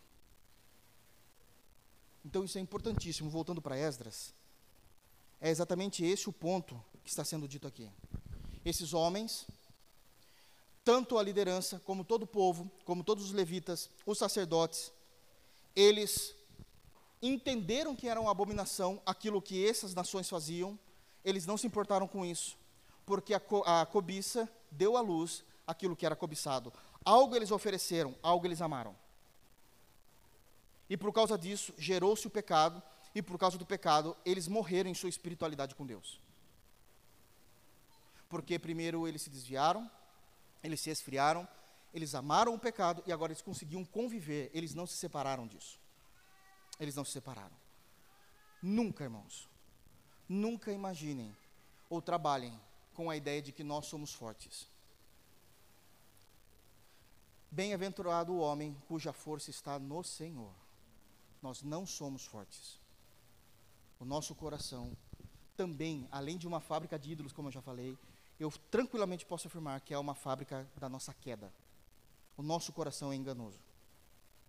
[2.25, 3.29] Então isso é importantíssimo.
[3.29, 4.33] Voltando para Esdras,
[5.41, 7.91] é exatamente esse o ponto que está sendo dito aqui.
[8.65, 9.47] Esses homens,
[10.85, 14.93] tanto a liderança, como todo o povo, como todos os levitas, os sacerdotes,
[15.75, 16.35] eles
[17.21, 20.79] entenderam que era uma abominação aquilo que essas nações faziam,
[21.25, 22.57] eles não se importaram com isso,
[23.07, 26.73] porque a, co a cobiça deu à luz aquilo que era cobiçado.
[27.05, 28.97] Algo eles ofereceram, algo eles amaram.
[30.91, 32.83] E por causa disso, gerou-se o pecado,
[33.15, 36.21] e por causa do pecado, eles morreram em sua espiritualidade com Deus
[38.33, 39.91] porque primeiro eles se desviaram,
[40.65, 41.47] eles se esfriaram,
[41.93, 45.79] eles amaram o pecado e agora eles conseguiam conviver, eles não se separaram disso.
[46.81, 47.55] Eles não se separaram.
[48.63, 49.49] Nunca, irmãos,
[50.29, 51.37] nunca imaginem
[51.91, 52.59] ou trabalhem
[52.95, 54.69] com a ideia de que nós somos fortes.
[57.51, 60.55] Bem-aventurado o homem cuja força está no Senhor.
[61.43, 62.81] Nós não somos fortes.
[64.01, 64.97] O nosso coração
[65.57, 67.99] também, além de uma fábrica de ídolos, como eu já falei,
[68.41, 71.53] eu tranquilamente posso afirmar que é uma fábrica da nossa queda.
[72.37, 73.59] O nosso coração é enganoso.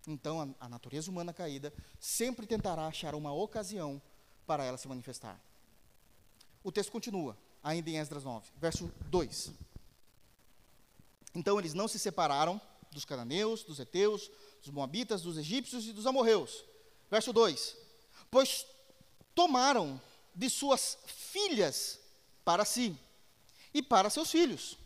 [0.06, 4.00] Então, a, a natureza humana caída sempre tentará achar uma ocasião
[4.46, 5.40] para ela se manifestar.
[6.62, 9.52] O texto continua, ainda em Esdras 9, verso 2.
[11.34, 12.60] Então eles não se separaram
[12.92, 14.30] dos cananeus, dos heteus,
[14.62, 16.64] dos moabitas, dos egípcios e dos amorreus.
[17.10, 17.76] Verso 2:
[18.30, 18.64] Pois
[19.34, 20.00] tomaram
[20.34, 21.98] de suas filhas
[22.44, 22.96] para si
[23.72, 24.78] e para seus filhos.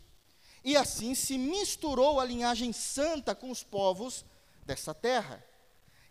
[0.63, 4.25] E assim se misturou a linhagem santa com os povos
[4.65, 5.43] dessa terra.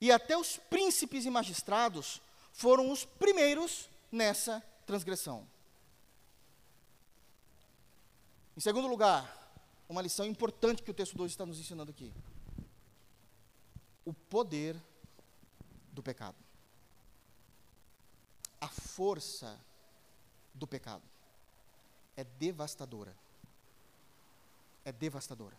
[0.00, 2.20] E até os príncipes e magistrados
[2.52, 5.46] foram os primeiros nessa transgressão.
[8.56, 9.38] Em segundo lugar,
[9.88, 12.12] uma lição importante que o texto 2 está nos ensinando aqui:
[14.04, 14.76] o poder
[15.92, 16.36] do pecado,
[18.60, 19.58] a força
[20.52, 21.04] do pecado
[22.16, 23.14] é devastadora.
[24.88, 25.54] É devastadora.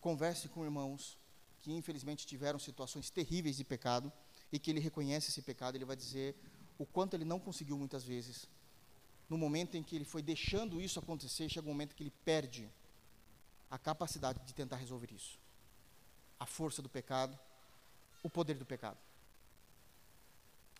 [0.00, 1.18] converse com irmãos
[1.60, 4.10] que infelizmente tiveram situações terríveis de pecado
[4.50, 6.34] e que ele reconhece esse pecado, ele vai dizer
[6.78, 8.48] o quanto ele não conseguiu muitas vezes.
[9.28, 12.70] No momento em que ele foi deixando isso acontecer, chega um momento que ele perde
[13.70, 15.38] a capacidade de tentar resolver isso.
[16.40, 17.38] A força do pecado,
[18.22, 18.98] o poder do pecado.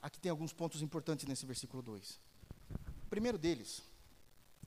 [0.00, 2.18] Aqui tem alguns pontos importantes nesse versículo 2.
[3.04, 3.82] O primeiro deles,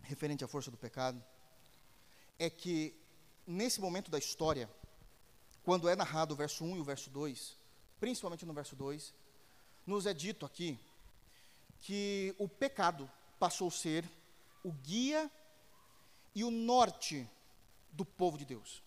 [0.04, 1.20] referente à força do pecado,
[2.38, 2.96] é que
[3.46, 4.70] nesse momento da história,
[5.64, 7.58] quando é narrado o verso 1 e o verso 2,
[8.00, 9.14] principalmente no verso 2,
[9.86, 10.80] nos é dito aqui
[11.80, 14.10] que o pecado passou a ser
[14.64, 15.30] o guia
[16.34, 17.30] e o norte
[17.92, 18.84] do povo de Deus.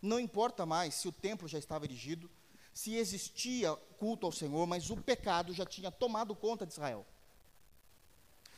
[0.00, 2.30] Não importa mais se o templo já estava erigido,
[2.72, 7.06] se existia culto ao Senhor, mas o pecado já tinha tomado conta de Israel.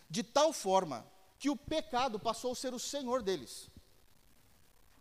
[0.08, 1.04] De tal forma
[1.38, 3.68] que o pecado passou a ser o Senhor deles.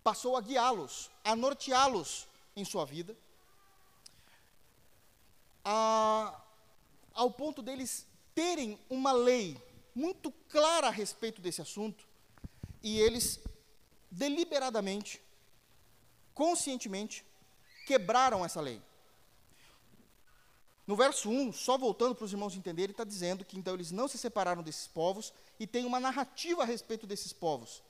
[0.03, 3.15] Passou a guiá-los, a norteá-los em sua vida,
[5.63, 6.41] a,
[7.13, 9.57] ao ponto deles terem uma lei
[9.95, 12.05] muito clara a respeito desse assunto,
[12.81, 13.39] e eles
[14.11, 15.21] deliberadamente,
[16.33, 17.25] conscientemente,
[17.85, 18.81] quebraram essa lei.
[20.85, 24.07] No verso 1, só voltando para os irmãos entenderem, está dizendo que então eles não
[24.07, 27.81] se separaram desses povos e tem uma narrativa a respeito desses povos.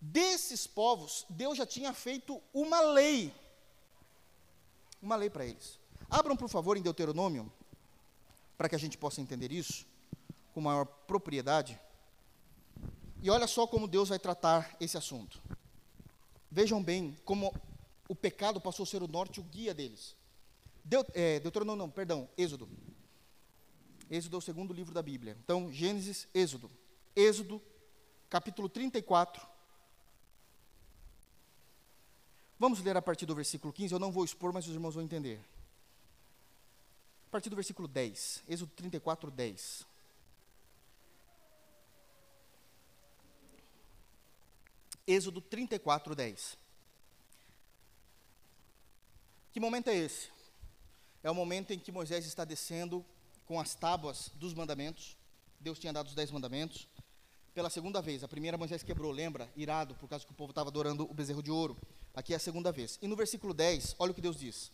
[0.00, 3.34] Desses povos, Deus já tinha feito uma lei.
[5.00, 5.78] Uma lei para eles.
[6.10, 7.50] Abram, por favor, em Deuteronômio,
[8.56, 9.86] para que a gente possa entender isso
[10.52, 11.78] com maior propriedade.
[13.22, 15.40] E olha só como Deus vai tratar esse assunto.
[16.50, 17.54] Vejam bem como
[18.08, 20.14] o pecado passou a ser o norte, o guia deles.
[21.14, 22.68] É, Deuteronômio, não, perdão, Êxodo.
[24.10, 25.36] Êxodo é o segundo livro da Bíblia.
[25.44, 26.70] Então, Gênesis, Êxodo.
[27.14, 27.60] Êxodo,
[28.30, 29.46] capítulo 34.
[32.58, 35.04] Vamos ler a partir do versículo 15, eu não vou expor, mas os irmãos vão
[35.04, 35.40] entender.
[37.28, 39.86] A partir do versículo 10, Êxodo 34, 10.
[45.06, 46.58] Êxodo 34, 10.
[49.52, 50.37] Que momento é esse?
[51.22, 53.04] É o momento em que Moisés está descendo
[53.46, 55.16] com as tábuas dos mandamentos.
[55.58, 56.86] Deus tinha dado os dez mandamentos.
[57.54, 59.50] Pela segunda vez, a primeira Moisés quebrou, lembra?
[59.56, 61.76] Irado, por causa que o povo estava adorando o bezerro de ouro.
[62.14, 62.98] Aqui é a segunda vez.
[63.02, 64.70] E no versículo 10, olha o que Deus diz.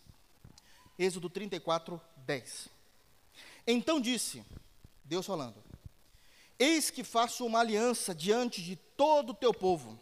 [0.98, 2.68] Êxodo 34, 10.
[3.66, 4.44] Então disse,
[5.04, 5.56] Deus falando:
[6.58, 9.98] Eis que faço uma aliança diante de todo o teu povo.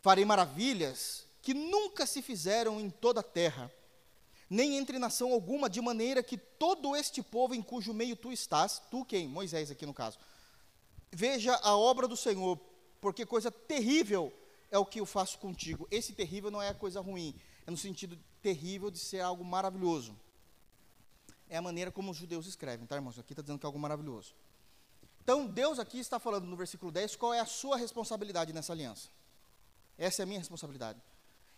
[0.00, 3.70] Farei maravilhas que nunca se fizeram em toda a terra
[4.52, 8.82] nem entre nação alguma, de maneira que todo este povo em cujo meio tu estás,
[8.90, 9.26] tu quem?
[9.26, 10.18] Moisés aqui no caso,
[11.10, 12.60] veja a obra do Senhor,
[13.00, 14.30] porque coisa terrível
[14.70, 15.88] é o que eu faço contigo.
[15.90, 17.34] Esse terrível não é coisa ruim,
[17.66, 20.14] é no sentido terrível de ser algo maravilhoso.
[21.48, 23.18] É a maneira como os judeus escrevem, tá, irmãos?
[23.18, 24.34] Aqui está dizendo que é algo maravilhoso.
[25.22, 29.08] Então, Deus aqui está falando no versículo 10 qual é a sua responsabilidade nessa aliança.
[29.96, 31.00] Essa é a minha responsabilidade.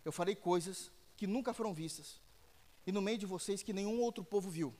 [0.04, 2.22] Eu farei coisas que nunca foram vistas,
[2.86, 4.74] e no meio de vocês que nenhum outro povo viu.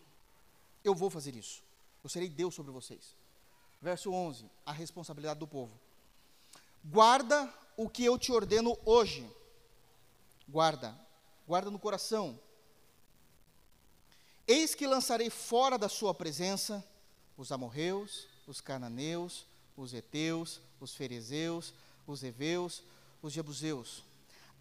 [0.83, 1.63] Eu vou fazer isso.
[2.03, 3.15] Eu serei Deus sobre vocês.
[3.81, 5.79] Verso 11: a responsabilidade do povo.
[6.85, 9.29] Guarda o que eu te ordeno hoje.
[10.49, 10.95] Guarda,
[11.47, 12.39] guarda no coração.
[14.47, 16.85] Eis que lançarei fora da sua presença
[17.37, 21.73] os amorreus, os cananeus, os heteus, os ferezeus,
[22.07, 22.83] os heveus,
[23.23, 24.05] os jebuseus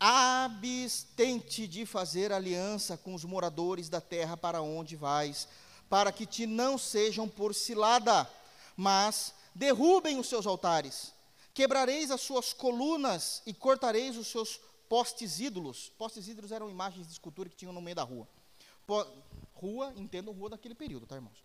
[0.06, 5.48] abstente de fazer aliança com os moradores da terra para onde vais,
[5.90, 8.30] para que te não sejam por cilada,
[8.76, 11.14] mas derrubem os seus altares,
[11.54, 15.90] quebrareis as suas colunas e cortareis os seus postes ídolos.
[15.98, 18.28] Postes ídolos eram imagens de escultura que tinham no meio da rua.
[18.86, 19.08] Po
[19.54, 21.42] rua, entendo rua daquele período, tá, irmãos?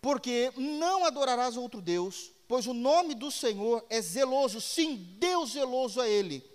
[0.00, 6.00] Porque não adorarás outro Deus, pois o nome do Senhor é zeloso, sim, Deus zeloso
[6.00, 6.53] é Ele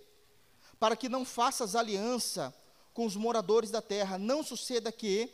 [0.80, 2.54] para que não faças aliança
[2.94, 4.18] com os moradores da terra.
[4.18, 5.30] Não suceda que,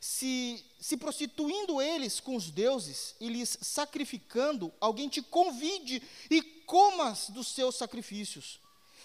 [0.00, 7.28] se, se prostituindo eles com os deuses e lhes sacrificando, alguém te convide e comas
[7.30, 8.60] dos seus sacrifícios.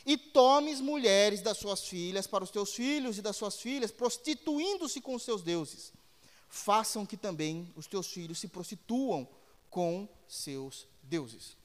[0.06, 5.02] E tomes mulheres das suas filhas para os teus filhos e das suas filhas, prostituindo-se
[5.02, 5.92] com os seus deuses.
[6.48, 9.28] Façam que também os teus filhos se prostituam
[9.70, 11.58] com seus deuses.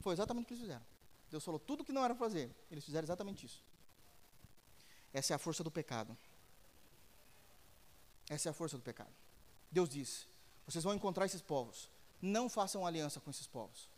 [0.00, 0.93] Foi exatamente o que eles fizeram.
[1.34, 2.48] Deus falou tudo o que não era fazer.
[2.70, 3.60] Eles fizeram exatamente isso.
[5.12, 6.16] Essa é a força do pecado.
[8.30, 9.12] Essa é a força do pecado.
[9.68, 10.28] Deus disse:
[10.64, 11.90] vocês vão encontrar esses povos.
[12.22, 13.88] Não façam aliança com esses povos.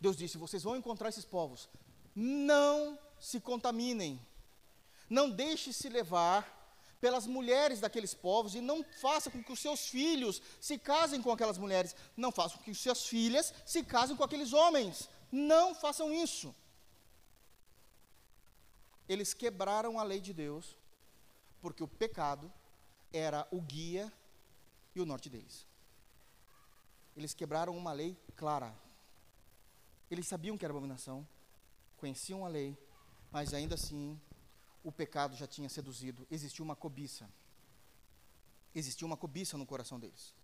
[0.00, 1.68] Deus disse: vocês vão encontrar esses povos.
[2.14, 4.24] não se contaminem,
[5.10, 6.57] não deixe se levar
[7.00, 11.30] pelas mulheres daqueles povos e não faça com que os seus filhos se casem com
[11.30, 15.08] aquelas mulheres, não faça com que as suas filhas se casem com aqueles homens.
[15.30, 16.54] Não façam isso.
[19.08, 20.76] Eles quebraram a lei de Deus,
[21.60, 22.52] porque o pecado
[23.12, 24.12] era o guia
[24.94, 25.66] e o norte deles.
[27.16, 28.74] Eles quebraram uma lei clara.
[30.10, 31.26] Eles sabiam que era abominação,
[31.96, 32.76] conheciam a lei,
[33.30, 34.20] mas ainda assim
[34.82, 37.28] o pecado já tinha seduzido, existia uma cobiça.
[38.74, 40.34] Existia uma cobiça no coração deles.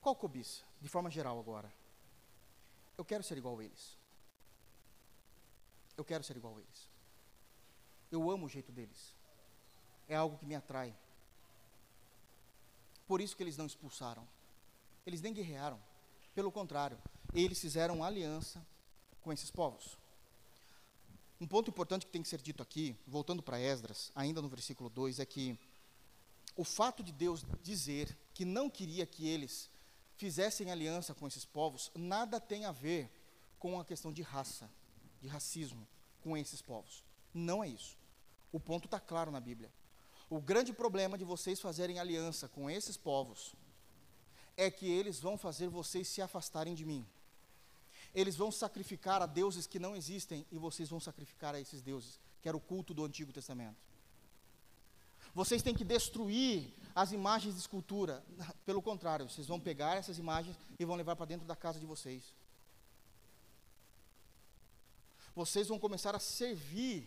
[0.00, 0.64] Qual cobiça?
[0.80, 1.72] De forma geral agora.
[2.96, 3.98] Eu quero ser igual a eles.
[5.96, 6.90] Eu quero ser igual a eles.
[8.10, 9.14] Eu amo o jeito deles.
[10.08, 10.94] É algo que me atrai.
[13.06, 14.26] Por isso que eles não expulsaram.
[15.06, 15.80] Eles nem guerrearam.
[16.34, 16.98] Pelo contrário,
[17.32, 18.64] eles fizeram aliança
[19.22, 19.98] com esses povos.
[21.40, 24.88] Um ponto importante que tem que ser dito aqui, voltando para Esdras, ainda no versículo
[24.88, 25.58] 2, é que
[26.56, 29.68] o fato de Deus dizer que não queria que eles
[30.16, 33.10] fizessem aliança com esses povos, nada tem a ver
[33.58, 34.70] com a questão de raça,
[35.20, 35.86] de racismo
[36.22, 37.02] com esses povos.
[37.32, 37.96] Não é isso.
[38.52, 39.70] O ponto está claro na Bíblia.
[40.30, 43.54] O grande problema de vocês fazerem aliança com esses povos
[44.56, 47.04] é que eles vão fazer vocês se afastarem de mim.
[48.14, 52.20] Eles vão sacrificar a deuses que não existem e vocês vão sacrificar a esses deuses,
[52.40, 53.76] que era o culto do Antigo Testamento.
[55.34, 58.24] Vocês têm que destruir as imagens de escultura.
[58.64, 61.86] Pelo contrário, vocês vão pegar essas imagens e vão levar para dentro da casa de
[61.86, 62.22] vocês.
[65.34, 67.04] Vocês vão começar a servir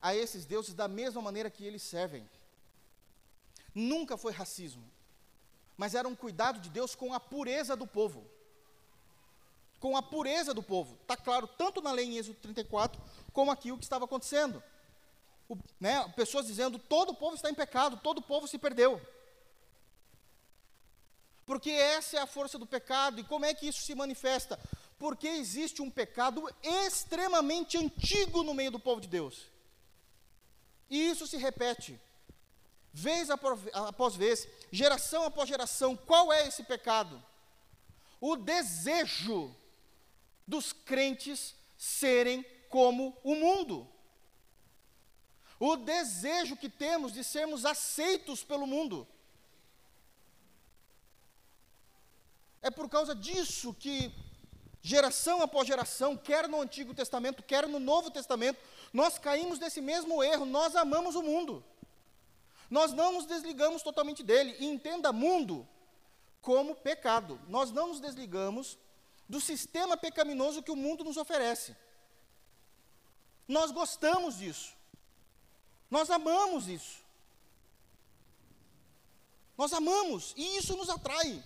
[0.00, 2.24] a esses deuses da mesma maneira que eles servem.
[3.74, 4.84] Nunca foi racismo,
[5.76, 8.35] mas era um cuidado de Deus com a pureza do povo
[9.86, 10.98] com a pureza do povo.
[11.00, 13.00] Está claro tanto na lei em Êxodo 34,
[13.32, 14.60] como aqui o que estava acontecendo.
[15.48, 19.00] O, né, pessoas dizendo: todo o povo está em pecado, todo o povo se perdeu.
[21.44, 24.58] Porque essa é a força do pecado, e como é que isso se manifesta?
[24.98, 29.46] Porque existe um pecado extremamente antigo no meio do povo de Deus.
[30.90, 32.00] E isso se repete,
[32.92, 35.96] vez após vez, geração após geração.
[35.96, 37.22] Qual é esse pecado?
[38.20, 39.54] O desejo
[40.46, 43.88] dos crentes serem como o mundo.
[45.58, 49.06] O desejo que temos de sermos aceitos pelo mundo.
[52.60, 54.12] É por causa disso que,
[54.82, 58.60] geração após geração, quer no Antigo Testamento, quer no Novo Testamento,
[58.92, 61.64] nós caímos nesse mesmo erro, nós amamos o mundo.
[62.68, 64.56] Nós não nos desligamos totalmente dele.
[64.58, 65.66] E entenda mundo
[66.40, 67.40] como pecado.
[67.48, 68.76] Nós não nos desligamos
[69.28, 71.76] do sistema pecaminoso que o mundo nos oferece.
[73.48, 74.74] Nós gostamos disso.
[75.90, 77.04] Nós amamos isso.
[79.56, 81.42] Nós amamos e isso nos atrai.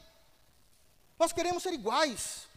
[1.19, 2.49] Nós queremos ser iguais.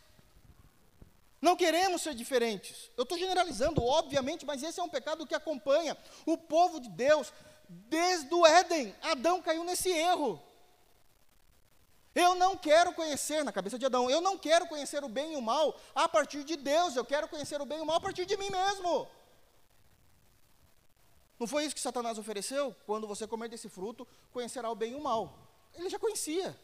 [1.41, 2.89] Não queremos ser diferentes.
[2.95, 7.33] Eu estou generalizando, obviamente, mas esse é um pecado que acompanha o povo de Deus
[7.67, 8.95] desde o Éden.
[9.01, 10.41] Adão caiu nesse erro.
[12.15, 15.35] Eu não quero conhecer, na cabeça de Adão, eu não quero conhecer o bem e
[15.35, 18.01] o mal a partir de Deus, eu quero conhecer o bem e o mal a
[18.01, 19.07] partir de mim mesmo.
[21.39, 22.75] Não foi isso que Satanás ofereceu?
[22.85, 25.37] Quando você comer desse fruto, conhecerá o bem e o mal.
[25.73, 26.55] Ele já conhecia.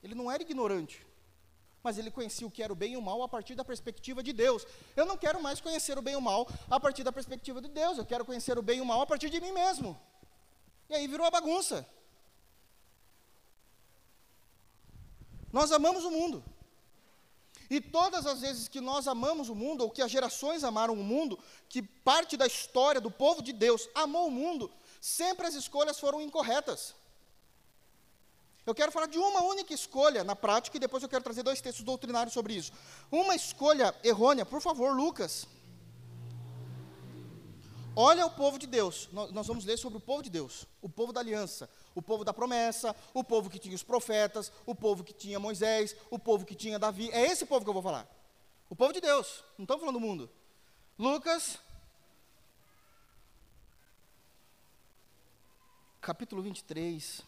[0.00, 1.04] Ele não era ignorante,
[1.82, 4.22] mas ele conhecia o que era o bem e o mal a partir da perspectiva
[4.22, 4.64] de Deus.
[4.94, 7.68] Eu não quero mais conhecer o bem e o mal a partir da perspectiva de
[7.68, 9.98] Deus, eu quero conhecer o bem e o mal a partir de mim mesmo.
[10.88, 11.84] E aí virou uma bagunça.
[15.56, 16.42] Nós amamos o mundo.
[17.70, 21.04] E todas as vezes que nós amamos o mundo, ou que as gerações amaram o
[21.12, 21.38] mundo,
[21.68, 24.68] que parte da história do povo de Deus amou o mundo,
[25.00, 26.80] sempre as escolhas foram incorretas.
[28.66, 31.60] Eu quero falar de uma única escolha na prática e depois eu quero trazer dois
[31.60, 32.72] textos doutrinários sobre isso.
[33.08, 35.46] Uma escolha errônea, por favor, Lucas.
[37.94, 39.08] Olha o povo de Deus.
[39.12, 42.34] Nós vamos ler sobre o povo de Deus, o povo da aliança, o povo da
[42.34, 46.54] promessa, o povo que tinha os profetas, o povo que tinha Moisés, o povo que
[46.54, 47.10] tinha Davi.
[47.10, 48.08] É esse povo que eu vou falar.
[48.68, 49.44] O povo de Deus.
[49.56, 50.30] Não estamos falando do mundo.
[50.98, 51.58] Lucas,
[56.00, 57.22] capítulo 23.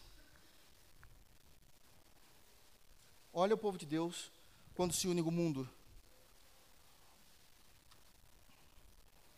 [3.33, 4.31] Olha o povo de Deus
[4.75, 5.69] quando se une o mundo.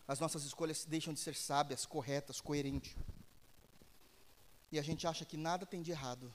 [0.08, 2.96] As nossas escolhas deixam de ser sábias, corretas, coerentes
[4.72, 6.32] e a gente acha que nada tem de errado.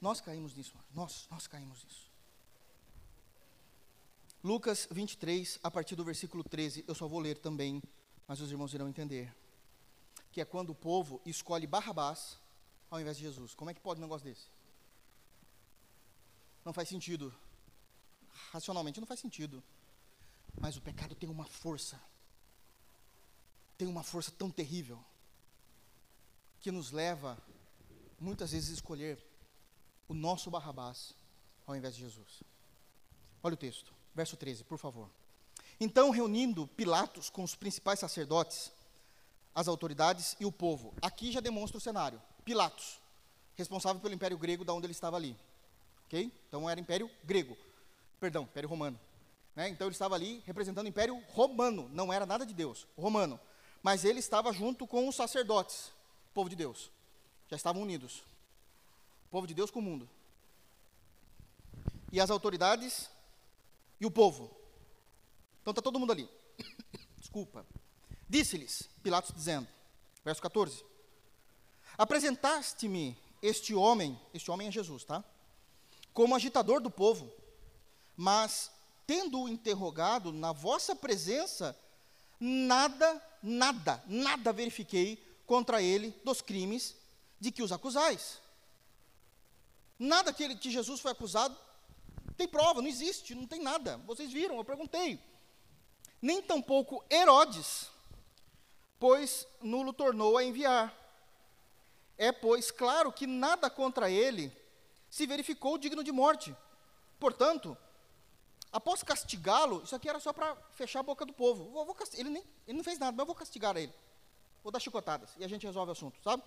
[0.00, 2.10] Nós caímos nisso, nós, nós caímos nisso.
[4.42, 7.82] Lucas 23, a partir do versículo 13, eu só vou ler também,
[8.26, 9.34] mas os irmãos irão entender.
[10.32, 12.38] Que é quando o povo escolhe Barrabás
[12.90, 13.54] ao invés de Jesus.
[13.54, 14.46] Como é que pode um negócio desse?
[16.64, 17.34] Não faz sentido.
[18.50, 19.62] Racionalmente não faz sentido.
[20.58, 22.00] Mas o pecado tem uma força.
[23.76, 25.04] Tem uma força tão terrível
[26.60, 27.38] que nos leva
[28.18, 29.18] muitas vezes a escolher
[30.08, 31.14] o nosso Barrabás
[31.66, 32.42] ao invés de Jesus.
[33.42, 35.08] Olha o texto, verso 13, por favor.
[35.78, 38.70] Então, reunindo Pilatos com os principais sacerdotes,
[39.54, 40.92] as autoridades e o povo.
[41.00, 42.20] Aqui já demonstra o cenário.
[42.44, 43.00] Pilatos,
[43.56, 45.36] responsável pelo Império Grego, da onde ele estava ali.
[46.06, 46.30] Ok?
[46.48, 47.56] Então era Império Grego.
[48.18, 49.00] Perdão, Império Romano.
[49.56, 49.68] Né?
[49.68, 51.88] Então ele estava ali representando o Império Romano.
[51.92, 53.40] Não era nada de Deus, romano.
[53.82, 55.90] Mas ele estava junto com os sacerdotes,
[56.34, 56.90] povo de Deus.
[57.48, 58.22] Já estavam unidos.
[59.30, 60.08] povo de Deus com o mundo.
[62.12, 63.08] E as autoridades
[64.00, 64.50] e o povo.
[65.60, 66.28] Então está todo mundo ali.
[67.18, 67.66] Desculpa.
[68.28, 69.68] Disse-lhes, Pilatos dizendo,
[70.24, 70.84] verso 14:
[71.98, 75.24] Apresentaste-me este homem, este homem é Jesus, tá?
[76.12, 77.32] Como agitador do povo,
[78.16, 78.70] mas
[79.06, 81.76] tendo-o interrogado na vossa presença,
[82.38, 86.94] nada, nada, nada verifiquei contra ele dos crimes
[87.40, 88.40] de que os acusais.
[89.98, 91.58] Nada que, ele, que Jesus foi acusado
[92.36, 93.96] tem prova, não existe, não tem nada.
[94.06, 95.18] Vocês viram, eu perguntei.
[96.22, 97.90] Nem tampouco Herodes,
[99.00, 100.96] pois nulo tornou a enviar.
[102.16, 104.56] É, pois, claro que nada contra ele
[105.10, 106.56] se verificou digno de morte.
[107.18, 107.76] Portanto,
[108.70, 111.64] após castigá-lo, isso aqui era só para fechar a boca do povo.
[111.72, 113.92] Vou, vou ele, nem, ele não fez nada, mas eu vou castigar ele.
[114.62, 116.42] Vou dar chicotadas e a gente resolve o assunto, sabe?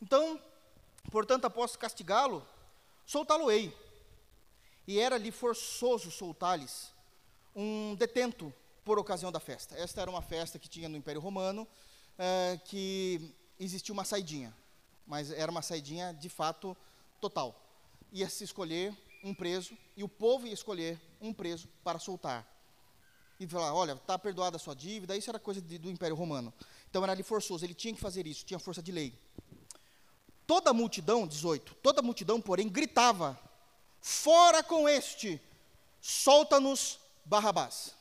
[0.00, 0.40] Então,
[1.10, 2.46] portanto, após castigá-lo,
[3.06, 3.74] soltá-lo-ei
[4.86, 6.92] e era-lhe forçoso soltar-lhes
[7.54, 8.52] um detento
[8.84, 9.76] por ocasião da festa.
[9.76, 11.68] Esta era uma festa que tinha no Império Romano,
[12.16, 14.54] é, que existia uma saidinha,
[15.06, 16.76] mas era uma saidinha de fato
[17.20, 17.54] total.
[18.12, 22.46] Ia se escolher um preso e o povo ia escolher um preso para soltar.
[23.40, 26.52] E falar, olha, está perdoada a sua dívida, isso era coisa de, do Império Romano.
[26.88, 29.18] Então era ali forçoso, ele tinha que fazer isso, tinha força de lei.
[30.46, 33.38] Toda a multidão, 18, toda a multidão, porém, gritava
[34.00, 35.40] Fora com este,
[36.00, 37.94] solta-nos Barrabás.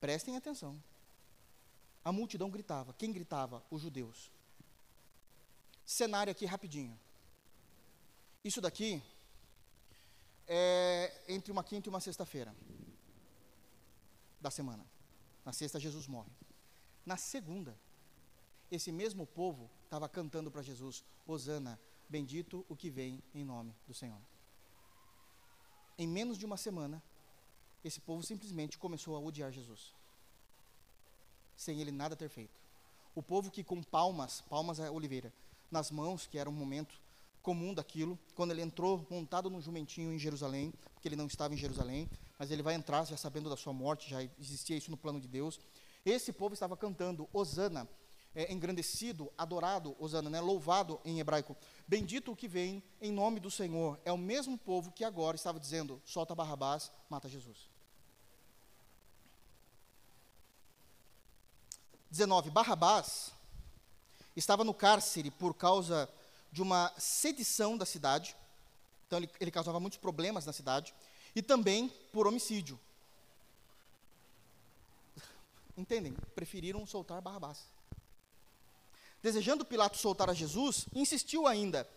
[0.00, 0.82] Prestem atenção.
[2.04, 2.92] A multidão gritava.
[2.94, 3.64] Quem gritava?
[3.70, 4.30] Os judeus.
[5.86, 6.98] Cenário aqui rapidinho.
[8.44, 9.02] Isso daqui
[10.48, 12.54] é entre uma quinta e uma sexta-feira
[14.40, 14.84] da semana.
[15.44, 16.30] Na sexta, Jesus morre.
[17.04, 17.76] Na segunda,
[18.70, 21.78] esse mesmo povo estava cantando para Jesus: Hosana,
[22.12, 24.20] Bendito o que vem em nome do Senhor.
[25.96, 27.02] Em menos de uma semana,
[27.82, 29.94] esse povo simplesmente começou a odiar Jesus,
[31.56, 32.52] sem ele nada ter feito.
[33.14, 35.32] O povo que com palmas, palmas a oliveira,
[35.70, 36.94] nas mãos, que era um momento
[37.40, 41.56] comum daquilo, quando ele entrou montado num jumentinho em Jerusalém, porque ele não estava em
[41.56, 45.18] Jerusalém, mas ele vai entrar já sabendo da sua morte, já existia isso no plano
[45.18, 45.58] de Deus.
[46.04, 47.88] Esse povo estava cantando Osana,
[48.34, 51.56] é, engrandecido, adorado, Osana, né, louvado em hebraico.
[51.86, 54.00] Bendito o que vem em nome do Senhor.
[54.04, 57.70] É o mesmo povo que agora estava dizendo: solta Barrabás, mata Jesus.
[62.10, 62.50] 19.
[62.50, 63.32] Barrabás
[64.36, 66.08] estava no cárcere por causa
[66.50, 68.36] de uma sedição da cidade.
[69.06, 70.94] Então ele, ele causava muitos problemas na cidade.
[71.34, 72.78] E também por homicídio.
[75.76, 76.14] Entendem?
[76.34, 77.66] Preferiram soltar Barrabás.
[79.22, 81.88] Desejando Pilatos soltar a Jesus, insistiu ainda.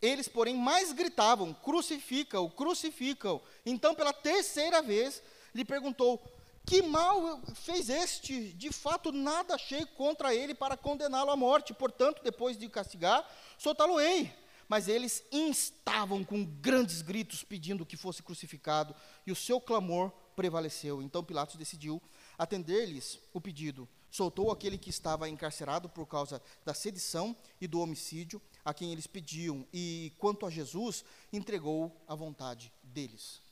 [0.00, 3.42] Eles, porém, mais gritavam: crucifica-o, crucifica-o.
[3.64, 5.22] Então, pela terceira vez,
[5.54, 6.22] lhe perguntou:
[6.64, 8.52] Que mal fez este?
[8.52, 11.74] De fato, nada achei contra ele para condená-lo à morte.
[11.74, 13.26] Portanto, depois de castigar,
[13.58, 14.32] soltá-lo-ei.
[14.68, 18.94] Mas eles instavam com grandes gritos, pedindo que fosse crucificado,
[19.26, 21.02] e o seu clamor prevaleceu.
[21.02, 22.02] Então Pilatos decidiu
[22.38, 28.40] atender-lhes o pedido soltou aquele que estava encarcerado por causa da sedição e do homicídio,
[28.64, 33.42] a quem eles pediam, e quanto a Jesus, entregou a vontade deles.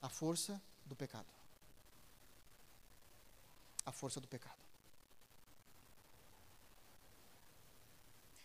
[0.00, 1.26] A força do pecado.
[3.84, 4.60] A força do pecado.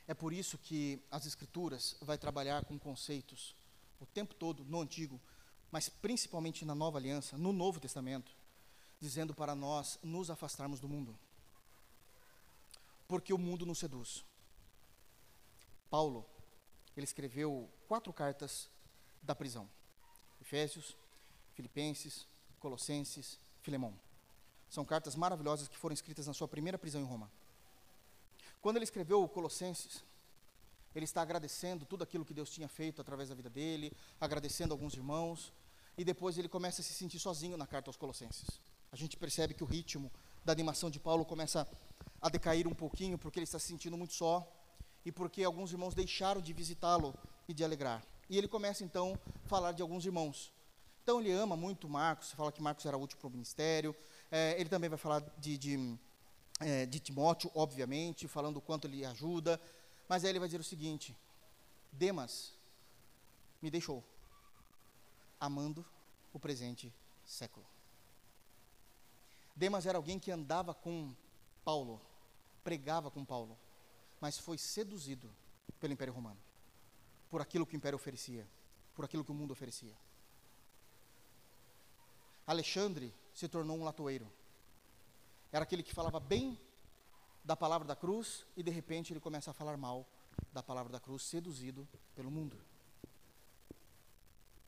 [0.08, 3.56] É por isso que as Escrituras vai trabalhar com conceitos
[4.00, 5.20] o tempo todo no Antigo,
[5.72, 8.32] mas principalmente na Nova Aliança, no Novo Testamento
[9.06, 11.16] dizendo para nós nos afastarmos do mundo.
[13.08, 14.26] Porque o mundo nos seduz.
[15.92, 16.26] Paulo,
[16.98, 18.68] ele escreveu quatro cartas
[19.22, 19.70] da prisão.
[20.42, 20.98] Efésios,
[21.54, 22.26] Filipenses,
[22.60, 23.94] Colossenses, Filemão.
[24.72, 27.32] São cartas maravilhosas que foram escritas na sua primeira prisão em Roma.
[28.60, 30.04] Quando ele escreveu Colossenses,
[30.96, 34.96] ele está agradecendo tudo aquilo que Deus tinha feito através da vida dele, agradecendo alguns
[34.96, 35.54] irmãos,
[35.96, 38.50] e depois ele começa a se sentir sozinho na carta aos Colossenses.
[38.96, 40.10] A gente percebe que o ritmo
[40.46, 41.68] da animação de Paulo começa
[42.22, 44.50] a decair um pouquinho, porque ele está se sentindo muito só,
[45.04, 47.14] e porque alguns irmãos deixaram de visitá-lo
[47.46, 48.02] e de alegrar.
[48.30, 50.50] E ele começa então a falar de alguns irmãos.
[51.04, 53.94] Então ele ama muito Marcos, fala que Marcos era útil para o ministério.
[54.32, 56.00] É, ele também vai falar de, de,
[56.62, 59.60] é, de Timóteo, obviamente, falando o quanto ele ajuda.
[60.08, 61.14] Mas aí ele vai dizer o seguinte:
[61.92, 62.54] Demas
[63.62, 64.02] me deixou,
[65.38, 65.86] amando
[66.32, 66.94] o presente
[67.26, 67.75] século.
[69.56, 71.16] Demas era alguém que andava com
[71.64, 72.02] Paulo,
[72.64, 73.58] pregava com Paulo,
[74.20, 75.30] mas foi seduzido
[75.80, 76.40] pelo Império Romano,
[77.30, 78.46] por aquilo que o Império oferecia,
[78.94, 79.96] por aquilo que o mundo oferecia.
[82.46, 84.32] Alexandre se tornou um latoeiro.
[85.52, 86.60] Era aquele que falava bem
[87.44, 90.06] da palavra da cruz e de repente ele começa a falar mal
[90.52, 92.58] da palavra da cruz, seduzido pelo mundo.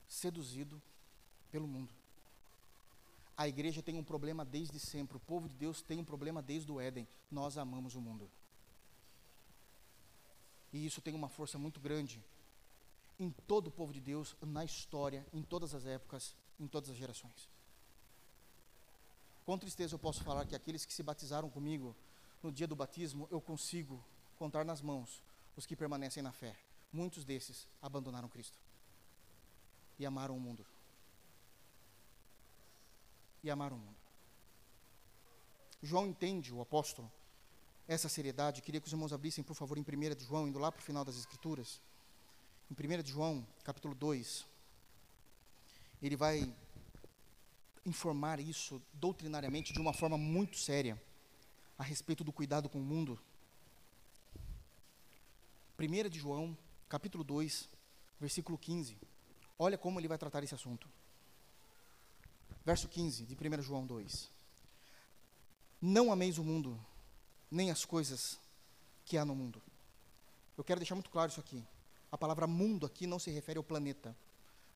[0.07, 0.81] Seduzido
[1.51, 1.96] pelo mundo.
[3.37, 6.71] A igreja tem um problema desde sempre, o povo de Deus tem um problema desde
[6.71, 7.07] o Éden.
[7.29, 8.27] Nós amamos o mundo.
[10.73, 12.19] E isso tem uma força muito grande
[13.19, 16.97] em todo o povo de Deus, na história, em todas as épocas, em todas as
[16.97, 17.47] gerações.
[19.45, 21.95] Com tristeza eu posso falar que aqueles que se batizaram comigo
[22.43, 24.03] no dia do batismo, eu consigo
[24.37, 25.21] contar nas mãos
[25.55, 26.55] os que permanecem na fé.
[26.91, 28.57] Muitos desses abandonaram Cristo
[29.97, 30.65] e amaram o mundo.
[33.43, 33.97] E amaram o mundo.
[35.81, 37.11] João entende, o apóstolo,
[37.87, 38.61] essa seriedade.
[38.61, 40.83] Queria que os irmãos abrissem, por favor, em 1 de João, indo lá para o
[40.83, 41.81] final das Escrituras.
[42.69, 44.45] Em 1 de João, capítulo 2,
[46.01, 46.53] ele vai
[47.85, 51.01] informar isso doutrinariamente de uma forma muito séria
[51.77, 53.17] a respeito do cuidado com o mundo.
[55.79, 56.57] 1 de João,
[56.89, 57.69] capítulo 2,
[58.19, 58.97] versículo 15.
[59.57, 60.89] Olha como ele vai tratar esse assunto.
[62.67, 64.29] Verso 15 de 1 João 2.
[65.81, 66.77] Não ameis o mundo,
[67.49, 68.37] nem as coisas
[69.05, 69.61] que há no mundo.
[70.57, 71.65] Eu quero deixar muito claro isso aqui.
[72.11, 74.13] A palavra mundo aqui não se refere ao planeta,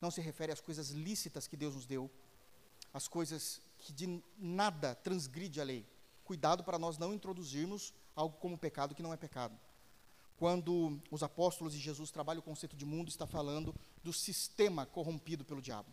[0.00, 2.10] não se refere às coisas lícitas que Deus nos deu,
[2.94, 5.86] as coisas que de nada transgride a lei.
[6.24, 9.54] Cuidado para nós não introduzirmos algo como pecado que não é pecado.
[10.38, 15.44] Quando os apóstolos e Jesus trabalham o conceito de mundo, está falando do sistema corrompido
[15.44, 15.92] pelo diabo,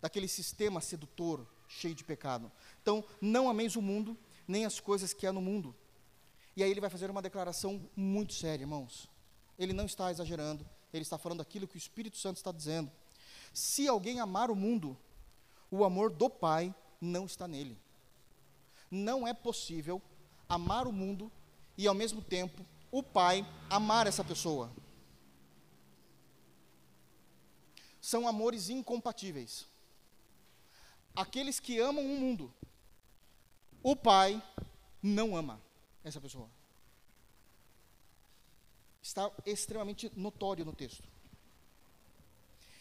[0.00, 2.50] daquele sistema sedutor, cheio de pecado.
[2.82, 5.74] Então, não ameis o mundo, nem as coisas que há no mundo.
[6.56, 9.08] E aí ele vai fazer uma declaração muito séria, irmãos.
[9.58, 12.90] Ele não está exagerando, ele está falando aquilo que o Espírito Santo está dizendo.
[13.52, 14.96] Se alguém amar o mundo,
[15.70, 17.78] o amor do Pai não está nele.
[18.90, 20.00] Não é possível
[20.48, 21.30] amar o mundo
[21.76, 24.72] e, ao mesmo tempo, o Pai amar essa pessoa.
[28.00, 29.66] São amores incompatíveis.
[31.18, 32.54] Aqueles que amam o mundo,
[33.82, 34.40] o Pai
[35.02, 35.60] não ama
[36.04, 36.48] essa pessoa.
[39.02, 41.02] Está extremamente notório no texto.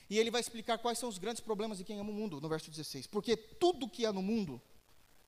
[0.07, 2.47] E ele vai explicar quais são os grandes problemas de quem ama o mundo, no
[2.47, 3.07] verso 16.
[3.07, 4.61] Porque tudo que há no mundo,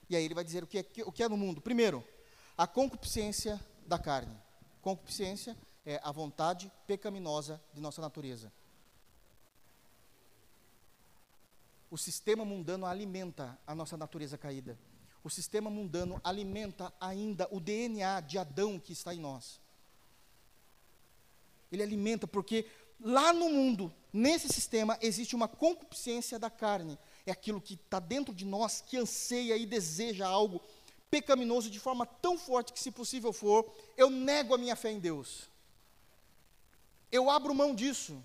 [0.08, 1.60] e aí ele vai dizer o que é, o que é no mundo.
[1.60, 2.08] Primeiro,
[2.56, 4.38] a concupiscência da carne.
[4.84, 8.54] Concupiscência é a vontade pecaminosa de nossa natureza.
[11.92, 14.78] O sistema mundano alimenta a nossa natureza caída.
[15.24, 19.60] O sistema mundano alimenta ainda o DNA de Adão que está em nós.
[21.72, 22.66] Ele alimenta porque
[23.00, 26.98] lá no mundo, nesse sistema, existe uma concupiscência da carne.
[27.26, 30.62] É aquilo que está dentro de nós, que anseia e deseja algo
[31.10, 35.00] pecaminoso de forma tão forte que, se possível for, eu nego a minha fé em
[35.00, 35.50] Deus.
[37.12, 38.24] Eu abro mão disso.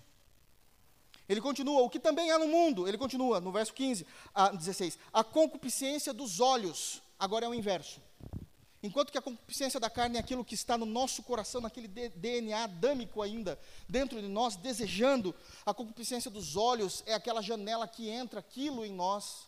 [1.27, 4.97] Ele continua, o que também há no mundo, ele continua, no verso 15 a 16,
[5.11, 7.99] a concupiscência dos olhos, agora é o inverso.
[8.85, 12.65] Enquanto que a concupiscência da carne é aquilo que está no nosso coração, naquele DNA
[12.65, 13.59] adâmico ainda,
[13.89, 15.33] dentro de nós, desejando,
[15.65, 19.47] a concupiscência dos olhos é aquela janela que entra aquilo em nós,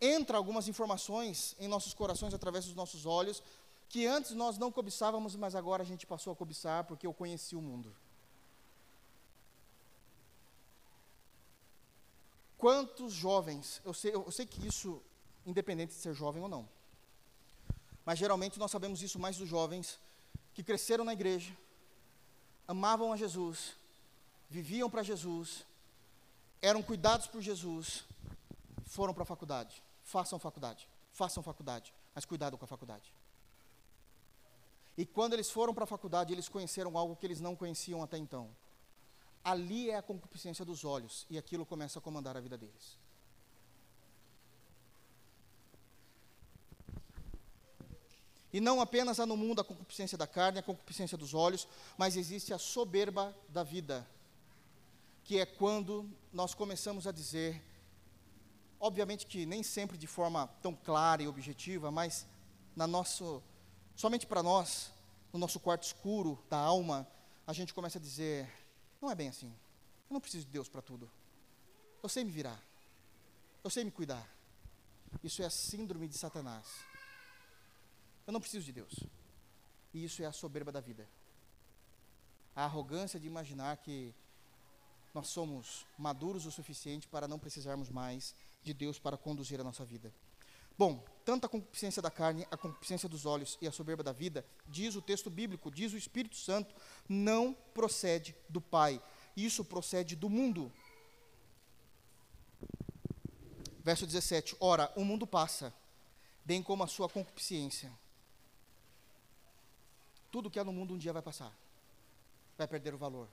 [0.00, 3.40] entra algumas informações em nossos corações através dos nossos olhos,
[3.88, 7.54] que antes nós não cobiçávamos, mas agora a gente passou a cobiçar porque eu conheci
[7.54, 7.94] o mundo.
[12.64, 15.02] Quantos jovens, eu sei, eu sei que isso,
[15.44, 16.66] independente de ser jovem ou não,
[18.06, 20.00] mas geralmente nós sabemos isso mais dos jovens
[20.54, 21.54] que cresceram na igreja,
[22.66, 23.74] amavam a Jesus,
[24.48, 25.66] viviam para Jesus,
[26.62, 28.02] eram cuidados por Jesus,
[28.86, 29.82] foram para a faculdade.
[30.02, 33.12] Façam faculdade, façam faculdade, mas cuidado com a faculdade.
[34.96, 38.16] E quando eles foram para a faculdade, eles conheceram algo que eles não conheciam até
[38.16, 38.48] então.
[39.44, 42.98] Ali é a concupiscência dos olhos, e aquilo começa a comandar a vida deles.
[48.54, 51.66] E não apenas há no mundo a concupiscência da carne, a concupiscência dos olhos,
[51.98, 54.08] mas existe a soberba da vida,
[55.24, 57.60] que é quando nós começamos a dizer,
[58.78, 62.26] obviamente que nem sempre de forma tão clara e objetiva, mas
[62.76, 63.42] na nosso,
[63.96, 64.92] somente para nós,
[65.32, 67.06] no nosso quarto escuro da alma,
[67.46, 68.48] a gente começa a dizer:
[69.04, 69.48] não é bem assim.
[70.08, 71.10] Eu não preciso de Deus para tudo.
[72.02, 72.60] Eu sei me virar.
[73.62, 74.26] Eu sei me cuidar.
[75.22, 76.66] Isso é a síndrome de Satanás.
[78.26, 78.94] Eu não preciso de Deus.
[79.92, 81.06] E isso é a soberba da vida.
[82.56, 84.14] A arrogância de imaginar que
[85.12, 89.84] nós somos maduros o suficiente para não precisarmos mais de Deus para conduzir a nossa
[89.84, 90.12] vida.
[90.78, 94.44] Bom, tanto a concupiscência da carne, a concupiscência dos olhos e a soberba da vida,
[94.66, 96.74] diz o texto bíblico, diz o Espírito Santo,
[97.08, 99.02] não procede do Pai.
[99.36, 100.70] Isso procede do mundo.
[103.82, 105.72] Verso 17: Ora, o mundo passa,
[106.44, 107.90] bem como a sua concupiscência.
[110.30, 111.56] Tudo que há no mundo um dia vai passar,
[112.58, 113.28] vai perder o valor.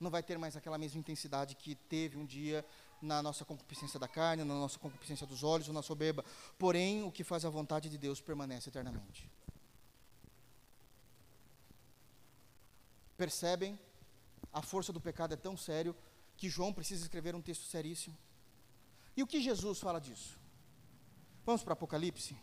[0.00, 2.64] Não vai ter mais aquela mesma intensidade que teve um dia
[3.00, 6.24] na nossa concupiscência da carne, na nossa concupiscência dos olhos, ou na soberba.
[6.58, 9.30] Porém, o que faz a vontade de Deus permanece eternamente.
[13.16, 13.78] Percebem?
[14.52, 15.94] A força do pecado é tão sério
[16.36, 18.16] que João precisa escrever um texto seríssimo.
[19.16, 20.38] E o que Jesus fala disso?
[21.44, 22.36] Vamos para Apocalipse?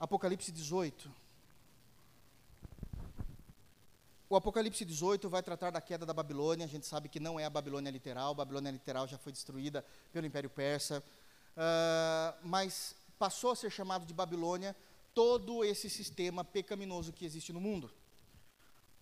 [0.00, 1.21] Apocalipse 18.
[4.32, 6.64] O Apocalipse 18 vai tratar da queda da Babilônia.
[6.64, 8.30] A gente sabe que não é a Babilônia literal.
[8.30, 11.04] A Babilônia literal já foi destruída pelo Império Persa.
[11.54, 14.74] Uh, mas passou a ser chamado de Babilônia
[15.12, 17.90] todo esse sistema pecaminoso que existe no mundo.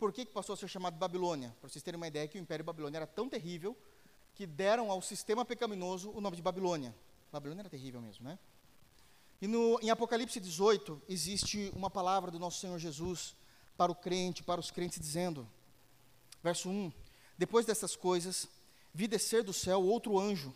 [0.01, 1.55] Por que, que passou a ser chamado Babilônia?
[1.61, 3.77] Para vocês terem uma ideia que o Império Babilônia era tão terrível
[4.35, 6.93] que deram ao sistema pecaminoso o nome de Babilônia.
[7.31, 8.37] Babilônia era terrível mesmo, né?
[9.41, 13.39] E no, em Apocalipse 18 existe uma palavra do nosso Senhor Jesus
[13.81, 15.49] para o crente, para os crentes, dizendo,
[16.43, 16.93] verso 1:
[17.39, 18.47] Depois dessas coisas,
[18.93, 20.55] vi descer do céu outro anjo,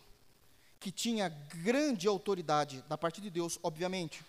[0.79, 4.23] que tinha grande autoridade, da parte de Deus, obviamente,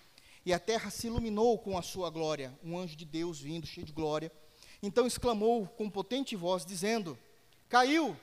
[0.47, 3.85] e a terra se iluminou com a sua glória, um anjo de Deus vindo, cheio
[3.85, 4.33] de glória.
[4.83, 7.19] Então exclamou com potente voz, dizendo:
[7.69, 8.17] Caiu,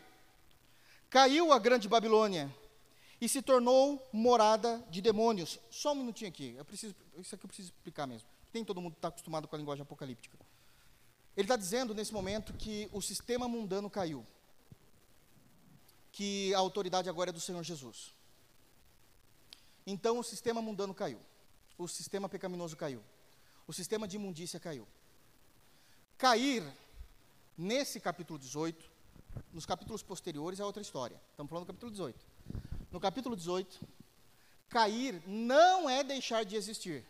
[1.08, 2.52] caiu a grande Babilônia,
[3.22, 5.60] e se tornou morada de demônios.
[5.70, 8.28] Só um minutinho aqui, eu preciso, isso aqui eu preciso explicar mesmo.
[8.52, 10.36] Nem todo mundo está acostumado com a linguagem apocalíptica.
[11.36, 14.26] Ele está dizendo nesse momento que o sistema mundano caiu,
[16.12, 18.14] que a autoridade agora é do Senhor Jesus.
[19.86, 21.20] Então o sistema mundano caiu,
[21.78, 23.04] o sistema pecaminoso caiu,
[23.68, 24.88] o sistema de imundícia caiu.
[26.18, 26.64] Cair,
[27.58, 28.90] nesse capítulo 18,
[29.52, 31.20] nos capítulos posteriores é outra história.
[31.32, 32.26] Estamos falando do capítulo 18.
[32.92, 33.82] No capítulo 18,
[34.70, 37.04] cair não é deixar de existir.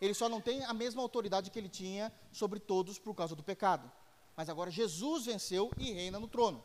[0.00, 3.42] Ele só não tem a mesma autoridade que ele tinha sobre todos por causa do
[3.42, 3.90] pecado.
[4.36, 6.62] Mas agora Jesus venceu e reina no trono.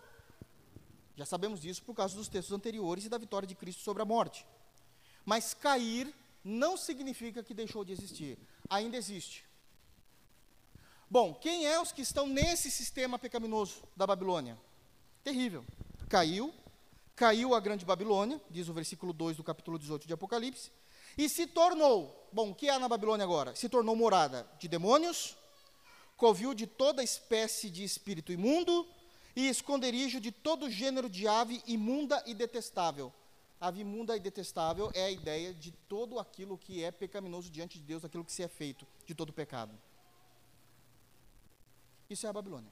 [1.15, 4.05] Já sabemos disso por causa dos textos anteriores e da vitória de Cristo sobre a
[4.05, 4.45] morte.
[5.25, 6.13] Mas cair
[6.43, 8.38] não significa que deixou de existir.
[8.69, 9.45] Ainda existe.
[11.09, 14.57] Bom, quem é os que estão nesse sistema pecaminoso da Babilônia?
[15.23, 15.65] Terrível.
[16.09, 16.53] Caiu,
[17.15, 20.71] caiu a grande Babilônia, diz o versículo 2 do capítulo 18 de Apocalipse,
[21.18, 23.55] e se tornou, bom, o que há na Babilônia agora?
[23.55, 25.38] Se tornou morada de demônios,
[26.16, 28.88] covil de toda espécie de espírito imundo
[29.36, 33.14] e esconderijo de todo gênero de ave imunda e detestável.
[33.59, 37.84] Ave imunda e detestável é a ideia de todo aquilo que é pecaminoso diante de
[37.84, 39.78] Deus, aquilo que se é feito, de todo pecado.
[42.09, 42.72] Isso é a Babilônia.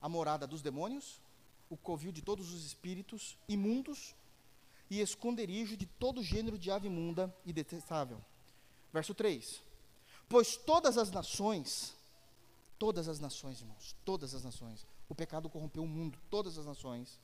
[0.00, 1.20] A morada dos demônios,
[1.70, 4.14] o covil de todos os espíritos imundos
[4.92, 8.22] e esconderijo de todo gênero de ave imunda e detestável.
[8.92, 9.62] Verso 3:
[10.28, 11.96] Pois todas as nações,
[12.78, 17.18] todas as nações, irmãos, todas as nações, o pecado corrompeu o mundo, todas as nações,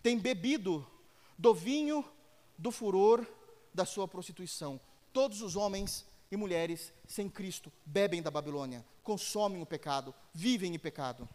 [0.00, 0.88] têm bebido
[1.36, 2.04] do vinho
[2.56, 3.26] do furor
[3.74, 4.80] da sua prostituição.
[5.12, 10.78] Todos os homens e mulheres sem Cristo bebem da Babilônia, consomem o pecado, vivem em
[10.78, 11.28] pecado.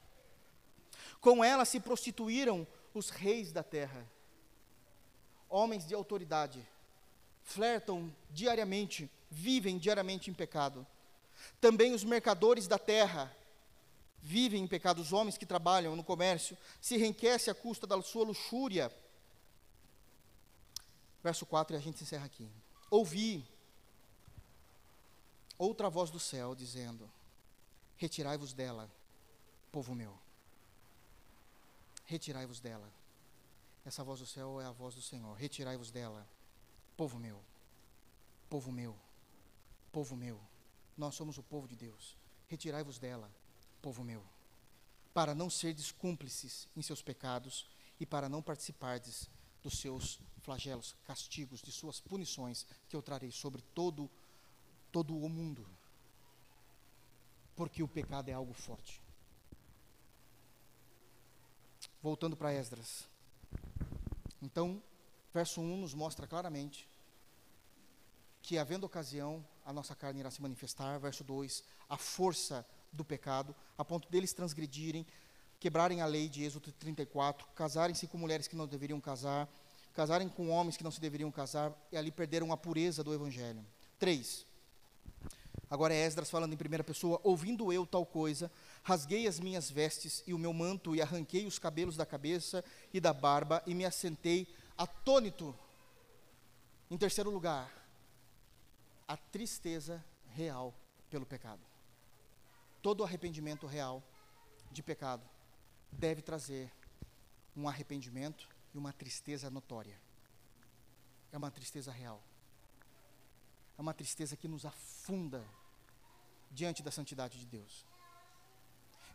[1.19, 4.09] Com ela se prostituíram os reis da terra
[5.53, 6.65] homens de autoridade,
[7.43, 10.85] flertam diariamente, vivem diariamente em pecado.
[11.59, 13.35] Também os mercadores da terra
[14.25, 18.23] Vivem em pecado os homens que trabalham no comércio, se enriquece à custa da sua
[18.23, 18.89] luxúria.
[21.21, 22.49] Verso 4, e a gente encerra aqui.
[22.89, 23.45] Ouvi
[25.57, 27.11] outra voz do céu dizendo:
[27.97, 28.89] Retirai-vos dela,
[29.73, 30.17] povo meu.
[32.05, 32.89] Retirai-vos dela.
[33.85, 35.33] Essa voz do céu é a voz do Senhor.
[35.35, 36.27] Retirai-vos dela,
[36.95, 37.39] povo meu.
[38.49, 38.95] Povo meu.
[39.91, 40.39] Povo meu.
[40.97, 42.15] Nós somos o povo de Deus.
[42.47, 43.31] Retirai-vos dela,
[43.81, 44.23] povo meu,
[45.13, 47.65] para não serdes cúmplices em seus pecados
[47.99, 49.29] e para não participardes
[49.63, 54.09] dos seus flagelos, castigos, de suas punições que eu trarei sobre todo
[54.91, 55.67] todo o mundo.
[57.55, 59.01] Porque o pecado é algo forte.
[62.01, 63.07] Voltando para Esdras.
[64.43, 64.83] Então,
[65.33, 66.87] verso 1 nos mostra claramente
[68.41, 70.99] que, havendo ocasião, a nossa carne irá se manifestar.
[70.99, 75.07] Verso 2, a força do pecado, a ponto deles transgredirem,
[75.61, 79.47] quebrarem a lei de Êxodo 34, casarem-se com mulheres que não deveriam casar,
[79.93, 83.65] casarem com homens que não se deveriam casar, e ali perderam a pureza do Evangelho.
[83.97, 84.45] 3.
[85.69, 88.51] Agora é Esdras falando em primeira pessoa, ouvindo eu tal coisa,
[88.83, 92.63] rasguei as minhas vestes e o meu manto e arranquei os cabelos da cabeça
[92.93, 95.57] e da barba e me assentei atônito.
[96.91, 97.71] Em terceiro lugar,
[99.07, 100.03] a tristeza
[100.35, 100.73] real
[101.09, 101.61] pelo pecado.
[102.81, 104.03] Todo arrependimento real
[104.71, 105.23] de pecado
[105.91, 106.69] deve trazer
[107.55, 109.97] um arrependimento e uma tristeza notória.
[111.31, 112.21] É uma tristeza real.
[113.77, 115.43] É uma tristeza que nos afunda
[116.51, 117.85] diante da santidade de Deus.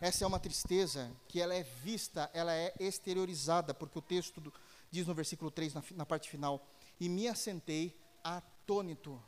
[0.01, 4.53] Essa é uma tristeza que ela é vista, ela é exteriorizada, porque o texto do,
[4.91, 6.65] diz no versículo 3, na, na parte final,
[7.01, 9.21] e me assentei atônito.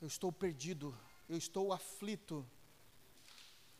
[0.00, 0.96] Eu estou perdido,
[1.28, 2.46] eu estou aflito,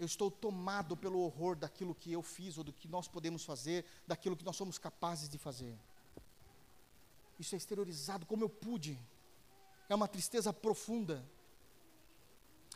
[0.00, 3.84] eu estou tomado pelo horror daquilo que eu fiz, ou do que nós podemos fazer,
[4.04, 5.78] daquilo que nós somos capazes de fazer.
[7.38, 8.98] Isso é exteriorizado, como eu pude.
[9.88, 11.24] É uma tristeza profunda.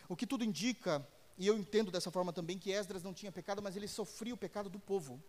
[0.09, 1.05] O que tudo indica
[1.39, 4.37] e eu entendo dessa forma também que Esdras não tinha pecado, mas ele sofria o
[4.37, 5.23] pecado do povo.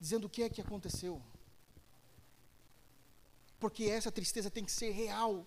[0.00, 1.22] Dizendo o que é que aconteceu.
[3.58, 5.46] Porque essa tristeza tem que ser real.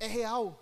[0.00, 0.60] É real.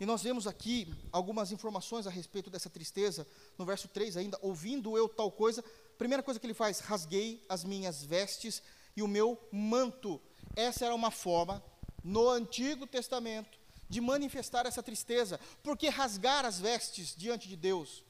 [0.00, 3.26] E nós vemos aqui algumas informações a respeito dessa tristeza,
[3.56, 5.62] no verso 3 ainda, ouvindo eu tal coisa,
[5.96, 8.62] primeira coisa que ele faz, rasguei as minhas vestes
[8.96, 10.20] e o meu manto.
[10.54, 11.62] Essa era uma forma,
[12.04, 13.57] no Antigo Testamento,
[13.88, 18.04] de manifestar essa tristeza, porque rasgar as vestes diante de Deus,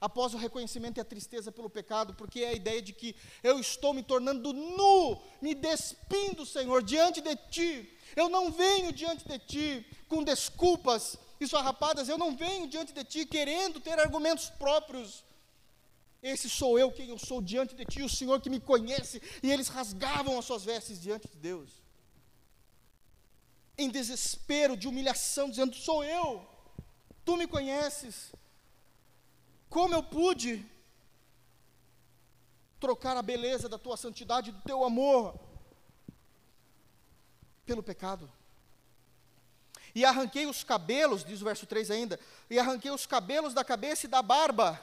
[0.00, 3.60] após o reconhecimento e a tristeza pelo pecado, porque é a ideia de que eu
[3.60, 7.98] estou me tornando nu, me despindo, Senhor, diante de Ti.
[8.16, 13.04] Eu não venho diante de Ti com desculpas e farrapadas, eu não venho diante de
[13.04, 15.22] Ti querendo ter argumentos próprios.
[16.22, 19.50] Esse sou eu quem eu sou diante de Ti, o Senhor que me conhece, e
[19.50, 21.79] eles rasgavam as suas vestes diante de Deus
[23.80, 26.46] em desespero, de humilhação, dizendo: Sou eu,
[27.24, 28.32] tu me conheces.
[29.68, 30.66] Como eu pude
[32.78, 35.38] trocar a beleza da tua santidade, do teu amor,
[37.64, 38.30] pelo pecado?
[39.94, 44.06] E arranquei os cabelos, diz o verso 3 ainda, e arranquei os cabelos da cabeça
[44.06, 44.80] e da barba.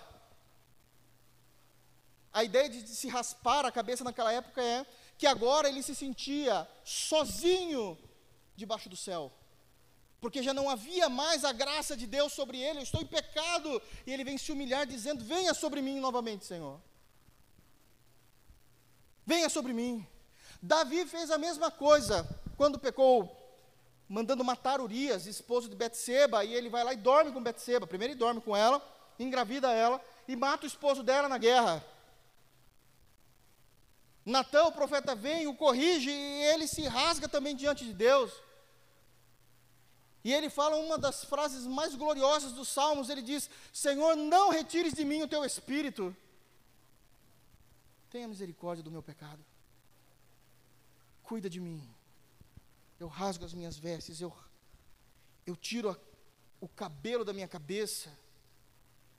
[2.34, 4.86] A ideia de se raspar a cabeça naquela época é
[5.18, 7.98] que agora ele se sentia sozinho
[8.58, 9.32] debaixo do céu.
[10.20, 13.82] Porque já não havia mais a graça de Deus sobre ele, eu estou em pecado.
[14.06, 16.82] E ele vem se humilhar, dizendo: Venha sobre mim novamente, Senhor.
[19.26, 20.06] Venha sobre mim.
[20.62, 22.28] Davi fez a mesma coisa
[22.58, 23.20] quando pecou,
[24.10, 27.86] mandando matar Urias, esposo de Betseba, e ele vai lá e dorme com Betseba.
[27.86, 28.82] Primeiro ele dorme com ela,
[29.20, 31.86] engravida ela e mata o esposo dela na guerra.
[34.26, 38.34] Natã, o profeta, vem, o corrige e ele se rasga também diante de Deus.
[40.24, 44.94] E ele fala uma das frases mais gloriosas dos Salmos: ele diz: Senhor, não retires
[44.94, 46.16] de mim o teu espírito.
[48.10, 49.44] Tenha misericórdia do meu pecado.
[51.24, 51.82] Cuida de mim.
[53.00, 54.36] Eu rasgo as minhas vestes, eu,
[55.46, 55.98] eu tiro a,
[56.60, 58.12] o cabelo da minha cabeça,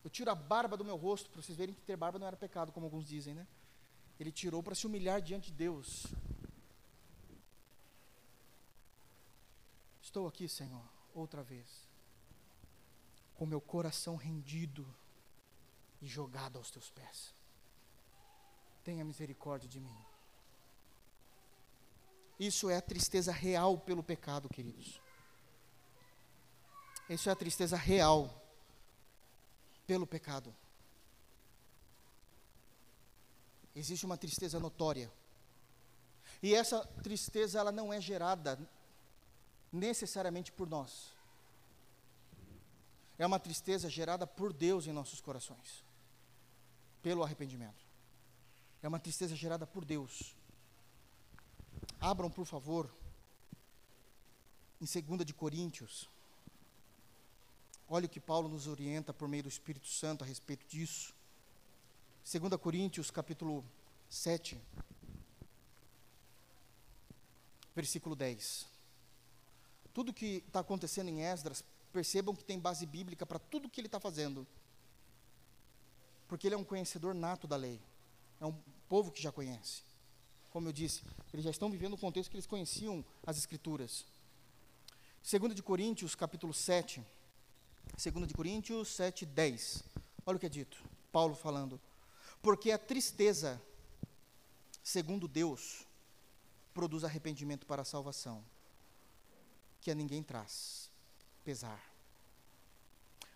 [0.03, 2.36] eu tiro a barba do meu rosto, para vocês verem que ter barba não era
[2.36, 3.46] pecado, como alguns dizem, né?
[4.18, 6.07] Ele tirou para se humilhar diante de Deus.
[10.09, 10.82] Estou aqui, Senhor
[11.14, 11.86] outra vez,
[13.34, 14.82] com meu coração rendido
[16.00, 17.34] e jogado aos teus pés.
[18.82, 19.98] Tenha misericórdia de mim.
[22.40, 24.98] Isso é a tristeza real pelo pecado, queridos.
[27.06, 28.34] Isso é a tristeza real
[29.86, 30.56] pelo pecado.
[33.76, 35.12] Existe uma tristeza notória.
[36.42, 38.59] E essa tristeza ela não é gerada
[39.72, 41.12] necessariamente por nós.
[43.18, 45.84] É uma tristeza gerada por Deus em nossos corações,
[47.02, 47.86] pelo arrependimento.
[48.82, 50.36] É uma tristeza gerada por Deus.
[52.00, 52.88] Abram, por favor,
[54.80, 56.08] em 2 de Coríntios.
[57.88, 61.12] Olha o que Paulo nos orienta por meio do Espírito Santo a respeito disso.
[62.30, 63.64] 2 Coríntios, capítulo
[64.08, 64.60] 7,
[67.74, 68.77] versículo 10.
[69.93, 73.89] Tudo que está acontecendo em Esdras, percebam que tem base bíblica para tudo que ele
[73.89, 74.47] está fazendo.
[76.26, 77.80] Porque ele é um conhecedor nato da lei.
[78.41, 78.55] É um
[78.89, 79.82] povo que já conhece.
[80.51, 84.05] Como eu disse, eles já estão vivendo o contexto que eles conheciam as Escrituras.
[85.22, 87.05] 2 de Coríntios, capítulo 7.
[87.97, 89.82] 2 de Coríntios 7, 10.
[90.24, 90.82] Olha o que é dito.
[91.11, 91.80] Paulo falando.
[92.41, 93.61] Porque a tristeza,
[94.82, 95.86] segundo Deus,
[96.72, 98.45] produz arrependimento para a salvação,
[99.80, 100.90] que a ninguém traz
[101.44, 101.82] pesar.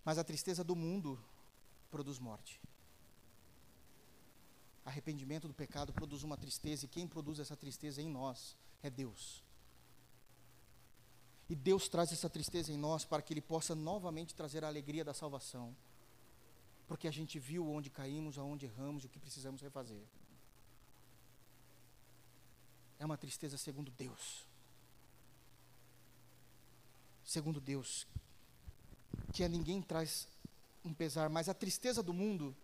[0.05, 1.19] Mas a tristeza do mundo
[1.91, 2.61] produz morte.
[4.85, 9.43] Arrependimento do pecado produz uma tristeza, e quem produz essa tristeza em nós é Deus.
[11.49, 15.05] E Deus traz essa tristeza em nós para que Ele possa novamente trazer a alegria
[15.05, 15.77] da salvação.
[16.89, 20.03] Porque a gente viu onde caímos, aonde erramos e o que precisamos refazer.
[22.99, 24.47] É uma tristeza segundo Deus.
[27.33, 28.07] Segundo Deus.
[29.33, 30.29] Que a ninguém traz
[30.85, 32.55] um pesar, mas a tristeza do mundo.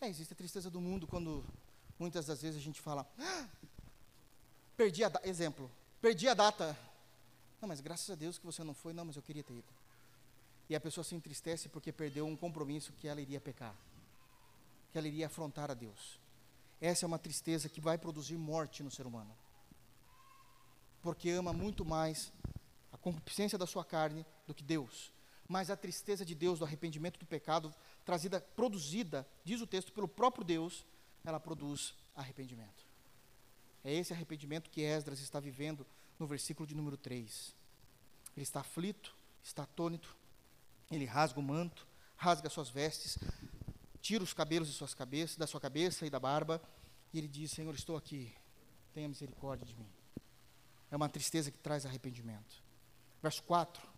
[0.00, 1.44] É, existe a tristeza do mundo quando
[1.98, 3.06] muitas das vezes a gente fala.
[3.18, 3.48] Ah,
[4.76, 5.12] perdi a.
[5.24, 5.70] Exemplo.
[6.00, 6.76] Perdi a data
[7.60, 8.92] não, mas graças a Deus que você não foi.
[8.92, 9.72] Não, mas eu queria ter ido.
[10.68, 13.74] E a pessoa se entristece porque perdeu um compromisso que ela iria pecar,
[14.90, 16.18] que ela iria afrontar a Deus.
[16.80, 19.36] Essa é uma tristeza que vai produzir morte no ser humano.
[21.02, 22.32] Porque ama muito mais
[22.92, 25.12] a concupiscência da sua carne do que Deus.
[25.48, 27.74] Mas a tristeza de Deus, do arrependimento do pecado,
[28.04, 30.86] trazida, produzida, diz o texto, pelo próprio Deus,
[31.24, 32.86] ela produz arrependimento.
[33.82, 35.86] É esse arrependimento que Esdras está vivendo
[36.18, 37.54] no versículo de número 3.
[38.36, 40.16] Ele está aflito, está atônito,
[40.90, 41.86] ele rasga o manto,
[42.16, 43.18] rasga suas vestes,
[44.00, 46.60] tira os cabelos de suas cabeças, da sua cabeça e da barba,
[47.12, 48.32] e ele diz: Senhor, estou aqui,
[48.92, 49.88] tenha misericórdia de mim.
[50.90, 52.62] É uma tristeza que traz arrependimento.
[53.22, 53.90] Verso 4.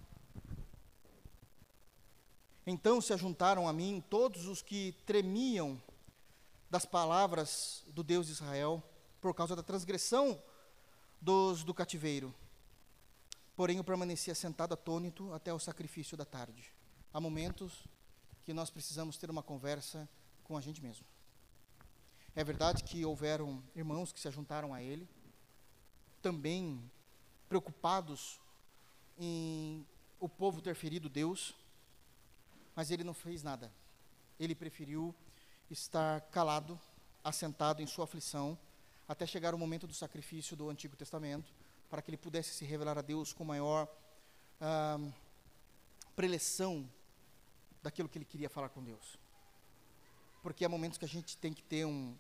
[2.67, 5.81] Então se ajuntaram a mim todos os que tremiam
[6.71, 8.83] das palavras do Deus de Israel,
[9.21, 10.43] por causa da transgressão
[11.21, 12.35] dos do cativeiro.
[13.55, 16.73] Porém, eu permanecia sentado atônito até o sacrifício da tarde.
[17.13, 17.87] Há momentos
[18.45, 20.09] que nós precisamos ter uma conversa
[20.43, 21.05] com a gente mesmo.
[22.35, 25.07] É verdade que houveram irmãos que se juntaram a ele,
[26.23, 26.91] também
[27.49, 28.41] preocupados
[29.19, 29.87] em
[30.21, 31.55] o povo ter ferido Deus,
[32.75, 33.73] mas ele não fez nada.
[34.39, 35.15] Ele preferiu
[35.71, 36.79] estar calado,
[37.25, 38.59] assentado em sua aflição,
[39.09, 41.53] até chegar o momento do sacrifício do Antigo Testamento,
[41.91, 43.89] para que ele pudesse se revelar a Deus com maior
[44.61, 44.99] ah,
[46.15, 46.89] preleção
[47.83, 49.19] daquilo que ele queria falar com Deus.
[50.43, 52.17] Porque há momentos que a gente tem que ter um,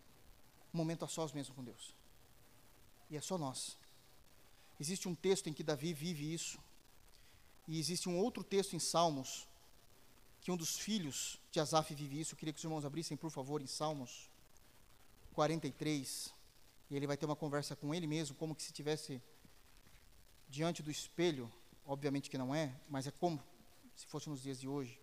[0.73, 1.95] momento a sós mesmo com Deus.
[3.11, 3.77] E é só nós.
[4.81, 6.59] Existe um texto em que Davi vive isso.
[7.67, 9.47] E existe um outro texto em Salmos,
[10.41, 12.35] que um dos filhos de Asaf vive isso.
[12.35, 14.29] Eu queria que os irmãos abrissem, por favor, em Salmos
[15.33, 16.35] 43.
[16.91, 19.23] E ele vai ter uma conversa com ele mesmo, como que se tivesse
[20.49, 21.51] diante do espelho,
[21.87, 23.43] obviamente que não é, mas é como
[23.97, 25.01] se fosse nos dias de hoje.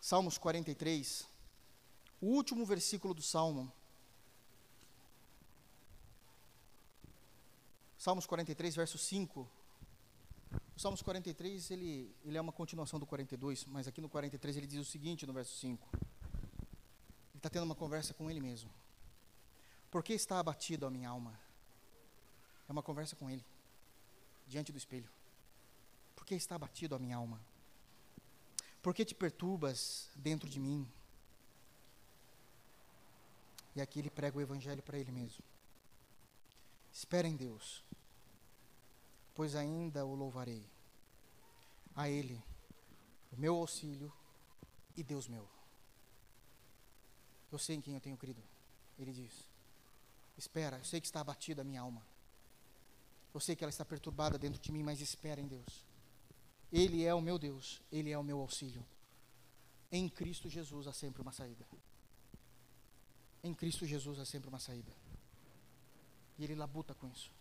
[0.00, 1.28] Salmos 43,
[2.20, 3.70] o último versículo do Salmo.
[7.98, 9.57] Salmos 43, verso 5.
[10.78, 14.66] O Salmos 43, ele, ele é uma continuação do 42, mas aqui no 43 ele
[14.68, 15.88] diz o seguinte no verso 5.
[15.92, 16.02] Ele
[17.34, 18.70] está tendo uma conversa com ele mesmo.
[19.90, 21.36] Por que está abatido a minha alma?
[22.68, 23.44] É uma conversa com Ele,
[24.46, 25.08] diante do espelho.
[26.14, 27.40] Por que está abatido a minha alma?
[28.80, 30.86] Por que te perturbas dentro de mim?
[33.74, 35.42] E aqui ele prega o Evangelho para ele mesmo.
[36.92, 37.82] Espera em Deus,
[39.38, 40.68] pois ainda o louvarei.
[41.94, 42.42] A Ele,
[43.30, 44.12] o meu auxílio
[44.96, 45.48] e Deus meu.
[47.52, 48.42] Eu sei em quem eu tenho crido.
[48.98, 49.32] Ele diz.
[50.36, 52.04] Espera, eu sei que está abatida a minha alma.
[53.32, 55.86] Eu sei que ela está perturbada dentro de mim, mas espera em Deus.
[56.72, 58.84] Ele é o meu Deus, Ele é o meu auxílio.
[59.92, 61.64] Em Cristo Jesus há sempre uma saída.
[63.44, 64.92] Em Cristo Jesus há sempre uma saída.
[66.36, 67.37] E ele labuta com isso.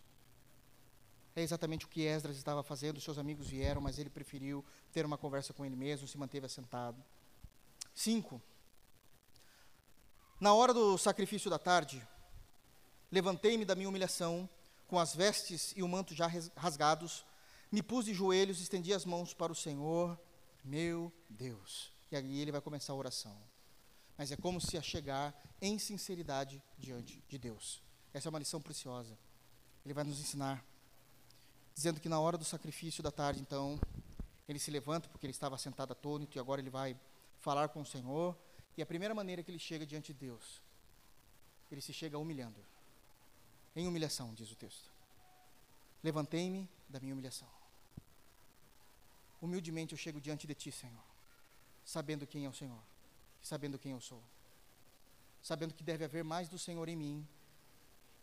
[1.37, 5.19] É exatamente o que Esdras estava fazendo, seus amigos vieram, mas ele preferiu ter uma
[5.19, 6.99] conversa com ele mesmo, se manteve assentado.
[7.93, 8.41] Cinco.
[10.39, 12.01] Na hora do sacrifício da tarde,
[13.11, 14.49] levantei-me da minha humilhação,
[14.87, 16.25] com as vestes e o manto já
[16.55, 17.23] rasgados,
[17.71, 20.19] me pus de joelhos, estendi as mãos para o Senhor,
[20.63, 21.93] meu Deus.
[22.11, 23.37] E aí ele vai começar a oração.
[24.17, 27.79] Mas é como se a chegar em sinceridade diante de Deus.
[28.11, 29.15] Essa é uma lição preciosa.
[29.85, 30.65] Ele vai nos ensinar,
[31.77, 33.79] dizendo que na hora do sacrifício da tarde, então,
[34.49, 36.97] ele se levanta, porque ele estava sentado atônito, e agora ele vai
[37.39, 38.35] falar com o Senhor.
[38.75, 40.59] E a primeira maneira que ele chega diante de Deus,
[41.71, 42.59] ele se chega humilhando.
[43.75, 44.89] Em humilhação, diz o texto.
[46.03, 47.47] Levantei-me da minha humilhação.
[49.39, 51.05] Humildemente eu chego diante de ti, Senhor,
[51.85, 52.81] sabendo quem é o Senhor,
[53.39, 54.23] sabendo quem eu sou,
[55.43, 57.27] sabendo que deve haver mais do Senhor em mim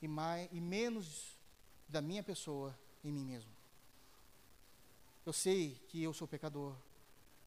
[0.02, 1.38] e, mais, e menos
[1.88, 3.50] da minha pessoa em mim mesmo.
[5.24, 6.74] Eu sei que eu sou pecador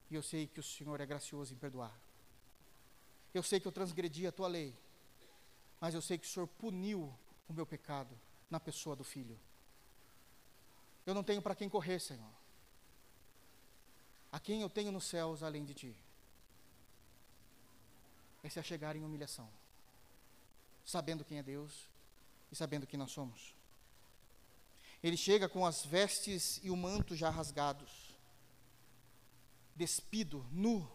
[0.10, 1.94] e eu sei que o Senhor é gracioso em perdoar.
[3.34, 4.76] Eu sei que eu transgredi a tua lei,
[5.80, 7.14] mas eu sei que o Senhor puniu
[7.48, 8.18] o meu pecado
[8.50, 9.38] na pessoa do filho.
[11.06, 12.32] Eu não tenho para quem correr, Senhor.
[14.32, 15.96] A quem eu tenho nos céus além de ti?
[18.44, 19.50] É se achegar em humilhação,
[20.86, 21.88] sabendo quem é Deus
[22.52, 23.57] e sabendo quem nós somos.
[25.08, 28.14] Ele chega com as vestes e o manto já rasgados,
[29.74, 30.86] despido, nu,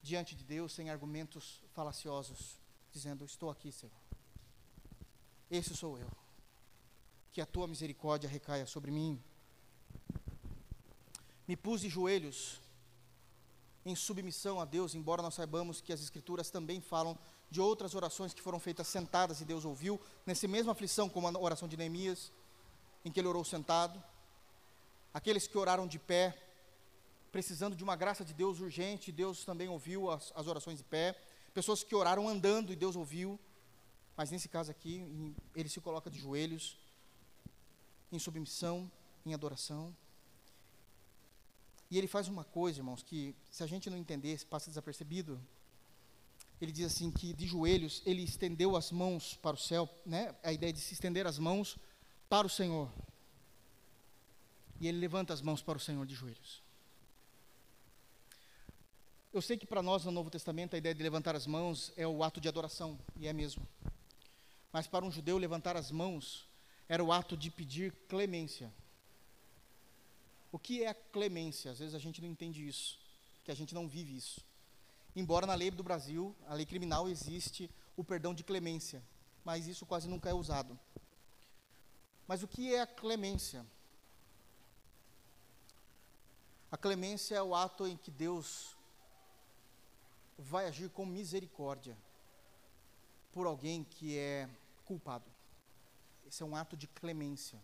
[0.00, 2.60] diante de Deus, sem argumentos falaciosos,
[2.92, 3.92] dizendo: Estou aqui, Senhor.
[5.50, 6.08] Esse sou eu
[7.32, 9.20] que a tua misericórdia recaia sobre mim.
[11.48, 12.60] Me pus de joelhos
[13.84, 17.18] em submissão a Deus, embora nós saibamos que as Escrituras também falam
[17.50, 21.36] de outras orações que foram feitas sentadas e Deus ouviu, nessa mesma aflição, como a
[21.36, 22.30] oração de Neemias,
[23.06, 24.02] em que ele orou sentado.
[25.14, 26.36] Aqueles que oraram de pé,
[27.30, 31.16] precisando de uma graça de Deus urgente, Deus também ouviu as, as orações de pé.
[31.54, 33.38] Pessoas que oraram andando e Deus ouviu,
[34.16, 36.76] mas nesse caso aqui, ele se coloca de joelhos
[38.10, 38.90] em submissão,
[39.24, 39.96] em adoração.
[41.88, 45.40] E ele faz uma coisa, irmãos, que se a gente não entender, passa desapercebido.
[46.60, 50.34] Ele diz assim que de joelhos ele estendeu as mãos para o céu, né?
[50.42, 51.78] A ideia de se estender as mãos
[52.28, 52.90] para o Senhor.
[54.80, 56.62] E ele levanta as mãos para o Senhor de joelhos.
[59.32, 62.06] Eu sei que para nós no Novo Testamento a ideia de levantar as mãos é
[62.06, 63.66] o ato de adoração, e é mesmo.
[64.72, 66.46] Mas para um judeu levantar as mãos
[66.88, 68.72] era o ato de pedir clemência.
[70.50, 71.70] O que é a clemência?
[71.70, 72.98] Às vezes a gente não entende isso,
[73.44, 74.40] que a gente não vive isso.
[75.14, 79.02] Embora na lei do Brasil, a lei criminal existe o perdão de clemência,
[79.44, 80.78] mas isso quase nunca é usado.
[82.26, 83.64] Mas o que é a clemência?
[86.70, 88.76] A clemência é o ato em que Deus
[90.36, 91.96] vai agir com misericórdia
[93.32, 94.48] por alguém que é
[94.84, 95.30] culpado.
[96.26, 97.62] Esse é um ato de clemência.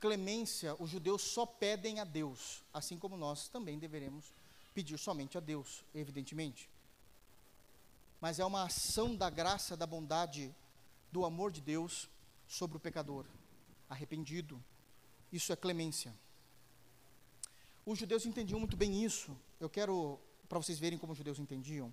[0.00, 4.32] Clemência, os judeus só pedem a Deus, assim como nós também deveremos
[4.72, 6.70] pedir somente a Deus, evidentemente.
[8.18, 10.54] Mas é uma ação da graça, da bondade,
[11.12, 12.08] do amor de Deus
[12.48, 13.26] sobre o pecador
[13.90, 14.62] arrependido.
[15.30, 16.14] Isso é clemência.
[17.84, 19.36] Os judeus entendiam muito bem isso.
[19.58, 20.18] Eu quero,
[20.48, 21.92] para vocês verem como os judeus entendiam,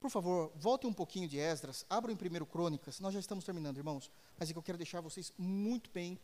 [0.00, 3.76] por favor, voltem um pouquinho de Esdras, abram em 1 Crônicas, nós já estamos terminando,
[3.76, 6.18] irmãos, mas é que eu quero deixar vocês muito bem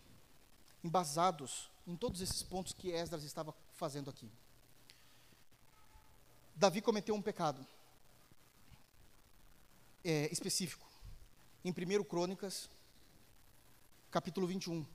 [0.82, 4.28] embasados em todos esses pontos que Esdras estava fazendo aqui.
[6.56, 7.64] Davi cometeu um pecado
[10.04, 10.86] é, específico.
[11.64, 12.68] Em 1 Crônicas,
[14.10, 14.86] capítulo 21.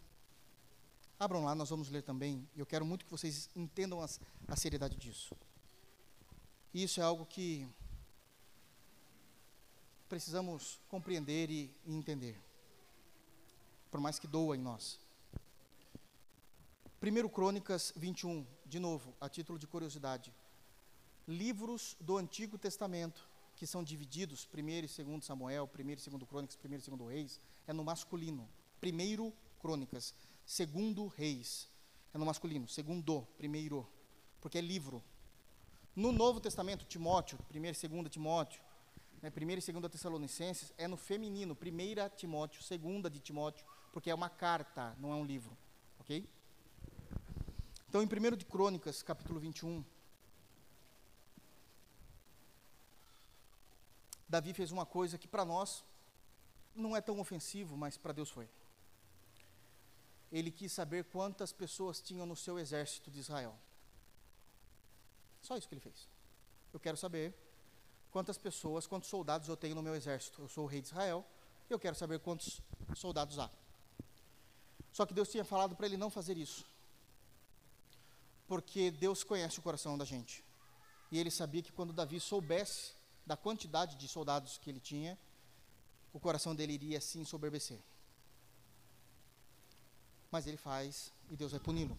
[1.19, 2.47] Abram lá, nós vamos ler também.
[2.55, 5.35] Eu quero muito que vocês entendam as, a seriedade disso.
[6.73, 7.67] Isso é algo que
[10.09, 12.39] precisamos compreender e, e entender,
[13.91, 14.99] por mais que doa em nós.
[17.01, 20.33] 1 Crônicas 21, de novo, a título de curiosidade.
[21.27, 26.57] Livros do Antigo Testamento, que são divididos, 1 e 2 Samuel, 1 e 2 Crônicas,
[26.63, 28.49] 1 e 2 Reis, é no masculino.
[28.83, 30.13] 1 Crônicas,
[30.45, 31.69] 2 Reis,
[32.13, 32.67] é no masculino.
[32.67, 33.87] Segundo, primeiro,
[34.41, 35.03] porque é livro.
[35.95, 38.61] No Novo Testamento, Timóteo, 1 e 2 Timóteo,
[39.21, 44.15] né, 1 e 2 Tessalonicenses, é no feminino, 1 Timóteo, 2 de Timóteo, porque é
[44.15, 45.55] uma carta, não é um livro.
[45.99, 46.27] Ok?
[47.87, 49.85] Então, em 1 de Crônicas, capítulo 21,
[54.27, 55.83] Davi fez uma coisa que para nós
[56.75, 58.49] não é tão ofensivo, mas para Deus foi.
[60.33, 63.55] Ele quis saber quantas pessoas tinham no seu exército de Israel.
[65.41, 66.09] Só isso que ele fez.
[66.73, 67.33] Eu quero saber
[68.11, 70.41] quantas pessoas, quantos soldados eu tenho no meu exército.
[70.41, 71.25] Eu sou o rei de Israel
[71.73, 72.61] eu quero saber quantos
[72.95, 73.49] soldados há.
[74.91, 76.65] Só que Deus tinha falado para ele não fazer isso.
[78.47, 80.43] Porque Deus conhece o coração da gente.
[81.11, 82.93] E ele sabia que quando Davi soubesse
[83.25, 85.17] da quantidade de soldados que ele tinha,
[86.11, 87.79] o coração dele iria se ensoberbecer.
[90.33, 91.95] Mas ele faz e Deus vai puni-lo.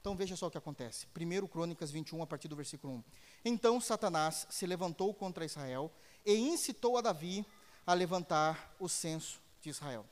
[0.00, 1.06] Então veja só o que acontece.
[1.14, 3.04] 1 Crônicas 21, a partir do versículo 1.
[3.44, 5.92] Então Satanás se levantou contra Israel
[6.24, 7.44] e incitou a Davi
[7.86, 10.06] a levantar o censo de Israel.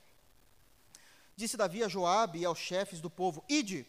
[1.34, 3.86] Disse Davi a Joabe e aos chefes do povo: Ide,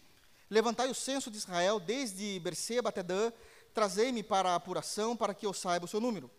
[0.50, 3.34] levantai o censo de Israel desde Berseba até Dan,
[3.74, 6.32] trazei-me para a apuração para que eu saiba o seu número.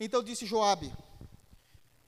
[0.00, 0.92] Então disse Joabe,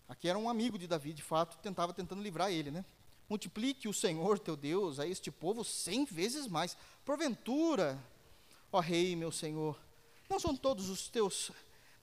[0.09, 2.85] aqui era um amigo de Davi, de fato, tentava tentando livrar ele, né?
[3.33, 6.77] Multiplique o Senhor teu Deus a este povo cem vezes mais.
[7.03, 7.99] Porventura,
[8.71, 9.79] ó rei, meu Senhor,
[10.29, 11.51] não são todos os teus,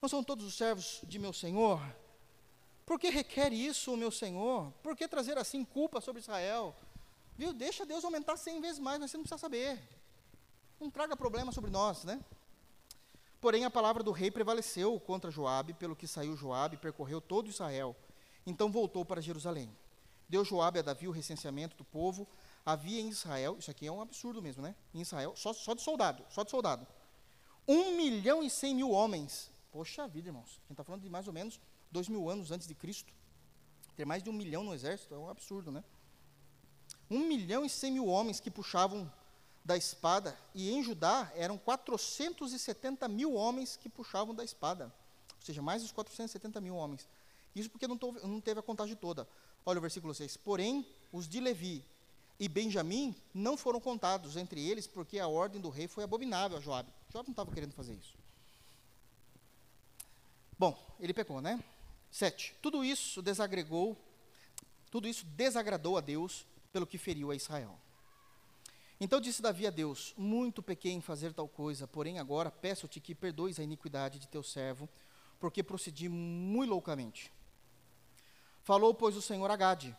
[0.02, 1.80] não são todos os servos de meu Senhor?
[2.84, 4.72] Por que requer isso, meu Senhor?
[4.82, 6.76] Por que trazer assim culpa sobre Israel?
[7.38, 7.54] Viu?
[7.54, 9.80] Deixa Deus aumentar cem vezes mais, mas você não precisa saber.
[10.80, 12.20] Não traga problema sobre nós, né?
[13.40, 17.50] Porém, a palavra do rei prevaleceu contra Joabe, pelo que saiu Joabe e percorreu todo
[17.50, 17.96] Israel.
[18.48, 19.70] Então voltou para Jerusalém.
[20.30, 22.28] Deu Joabe a Davi o recenseamento do povo.
[22.66, 24.76] Havia em Israel, isso aqui é um absurdo mesmo, né?
[24.94, 26.86] Em Israel, só, só de soldado, só de soldado.
[27.68, 29.52] Um milhão e cem mil homens.
[29.72, 30.50] Poxa vida, irmãos.
[30.50, 31.60] A gente está falando de mais ou menos
[31.92, 33.14] dois mil anos antes de Cristo.
[33.96, 35.84] Ter mais de um milhão no exército é um absurdo, né?
[37.10, 39.12] Um milhão e cem mil homens que puxavam
[39.64, 44.86] da espada, e em Judá eram 470 mil homens que puxavam da espada.
[45.36, 47.08] Ou seja, mais de 470 mil homens.
[47.56, 49.28] Isso porque não, não teve a contagem toda.
[49.66, 50.38] Olha o versículo 6.
[50.38, 51.84] Porém, os de Levi
[52.40, 56.62] e Benjamim não foram contados entre eles, porque a ordem do rei foi abominável a
[56.62, 56.92] Joabe.
[57.12, 58.18] Joabe não estava querendo fazer isso.
[60.58, 61.64] Bom, ele pecou, né?
[62.12, 62.56] 7.
[62.62, 63.98] Tudo isso desagregou,
[64.90, 67.78] tudo isso desagradou a Deus pelo que feriu a Israel.
[69.00, 73.16] Então disse Davi a Deus: Muito pequei em fazer tal coisa, porém agora peço-te que
[73.16, 74.90] perdoes a iniquidade de teu servo,
[75.40, 77.32] porque procedi muito loucamente.
[78.70, 79.98] Falou, pois, o Senhor a Gade,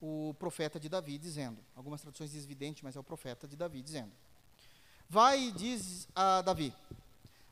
[0.00, 3.80] o profeta de Davi, dizendo: Algumas traduções dizem vidente, mas é o profeta de Davi,
[3.80, 4.10] dizendo:
[5.08, 6.74] Vai e diz a Davi: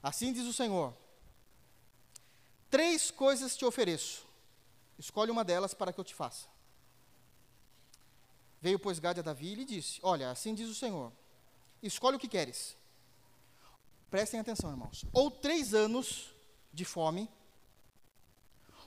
[0.02, 0.92] Assim diz o Senhor:
[2.68, 4.26] Três coisas te ofereço,
[4.98, 6.48] escolhe uma delas para que eu te faça.
[8.60, 11.12] Veio, pois, Gade a Davi e lhe disse: Olha, assim diz o Senhor:
[11.80, 12.76] Escolhe o que queres.
[14.10, 15.04] Prestem atenção, irmãos.
[15.12, 16.34] Ou três anos
[16.72, 17.30] de fome,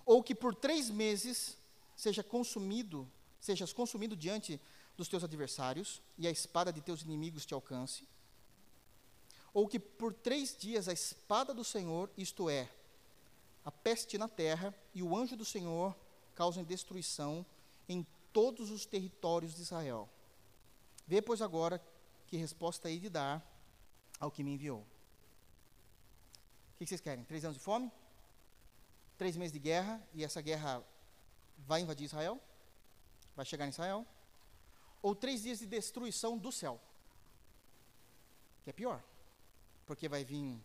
[0.06, 1.58] ou que por três meses
[1.96, 3.10] seja consumido,
[3.40, 4.60] sejas consumido diante
[4.98, 8.08] dos teus adversários, e a espada de teus inimigos te alcance,
[9.54, 12.70] ou que por três dias a espada do Senhor, isto é,
[13.66, 15.96] a peste na terra, e o anjo do Senhor
[16.36, 17.46] causem destruição
[17.88, 20.10] em todos os territórios de Israel.
[21.08, 21.82] Vê, pois, agora
[22.28, 23.46] que resposta hei de dar
[24.20, 24.80] ao que me enviou.
[24.80, 24.86] O
[26.78, 27.24] que vocês querem?
[27.24, 27.92] Três anos de fome?
[29.24, 30.84] Três meses de guerra, e essa guerra
[31.60, 32.42] vai invadir Israel,
[33.38, 34.06] vai chegar em Israel,
[35.02, 36.78] ou três dias de destruição do céu,
[38.66, 39.02] que é pior,
[39.86, 40.60] porque vai vir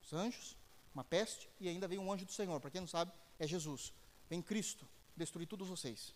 [0.00, 0.56] os anjos,
[0.94, 3.92] uma peste, e ainda vem um anjo do Senhor, para quem não sabe, é Jesus,
[4.30, 4.86] vem Cristo,
[5.16, 6.14] destruir todos vocês.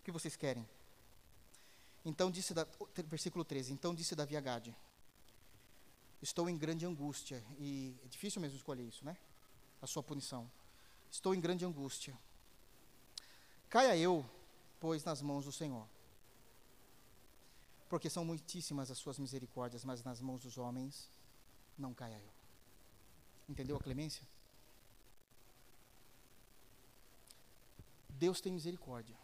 [0.00, 0.68] O que vocês querem?
[2.04, 2.52] Então disse,
[3.06, 4.76] versículo 13, então disse Davi a Gade,
[6.22, 7.44] Estou em grande angústia.
[7.58, 9.16] E é difícil mesmo escolher isso, né?
[9.82, 10.48] A sua punição.
[11.10, 12.16] Estou em grande angústia.
[13.68, 14.24] Caia eu,
[14.78, 15.86] pois, nas mãos do Senhor.
[17.88, 21.10] Porque são muitíssimas as suas misericórdias, mas nas mãos dos homens
[21.76, 22.32] não caia eu.
[23.48, 24.26] Entendeu a clemência?
[28.08, 29.16] Deus tem misericórdia.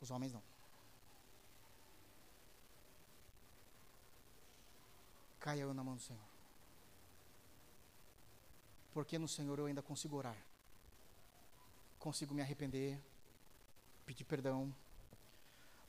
[0.00, 0.51] Os homens não.
[5.42, 6.22] Caia eu na mão do Senhor.
[8.94, 10.36] Porque no Senhor eu ainda consigo orar.
[11.98, 13.02] Consigo me arrepender,
[14.06, 14.72] pedir perdão.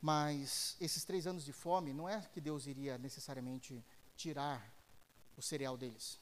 [0.01, 3.85] Mas esses três anos de fome, não é que Deus iria necessariamente
[4.15, 4.59] tirar
[5.37, 6.19] o cereal deles.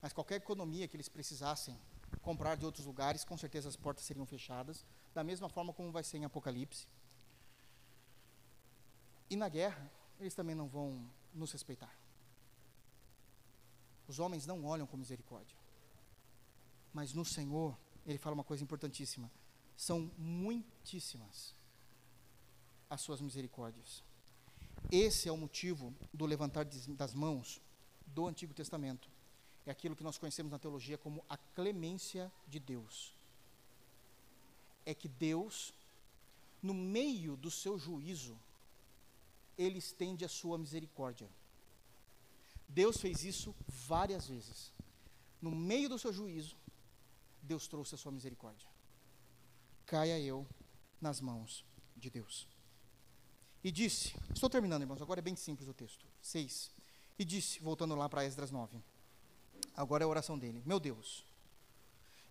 [0.00, 1.76] Mas qualquer economia que eles precisassem
[2.22, 6.04] comprar de outros lugares, com certeza as portas seriam fechadas, da mesma forma como vai
[6.04, 6.86] ser em Apocalipse.
[9.28, 9.90] E na guerra,
[10.20, 12.03] eles também não vão nos respeitar.
[14.06, 15.56] Os homens não olham com misericórdia.
[16.92, 17.76] Mas no Senhor,
[18.06, 19.30] ele fala uma coisa importantíssima:
[19.76, 21.54] são muitíssimas
[22.88, 24.02] as suas misericórdias.
[24.90, 27.60] Esse é o motivo do levantar das mãos
[28.06, 29.08] do Antigo Testamento.
[29.66, 33.14] É aquilo que nós conhecemos na teologia como a clemência de Deus.
[34.84, 35.72] É que Deus,
[36.62, 38.38] no meio do seu juízo,
[39.56, 41.28] ele estende a sua misericórdia.
[42.74, 44.72] Deus fez isso várias vezes.
[45.40, 46.56] No meio do seu juízo,
[47.40, 48.68] Deus trouxe a sua misericórdia.
[49.86, 50.44] Caia eu
[51.00, 51.64] nas mãos
[51.96, 52.48] de Deus.
[53.62, 56.04] E disse, estou terminando, irmãos, agora é bem simples o texto.
[56.20, 56.72] 6.
[57.16, 58.82] E disse, voltando lá para Esdras 9.
[59.76, 60.60] Agora é a oração dele.
[60.66, 61.24] Meu Deus,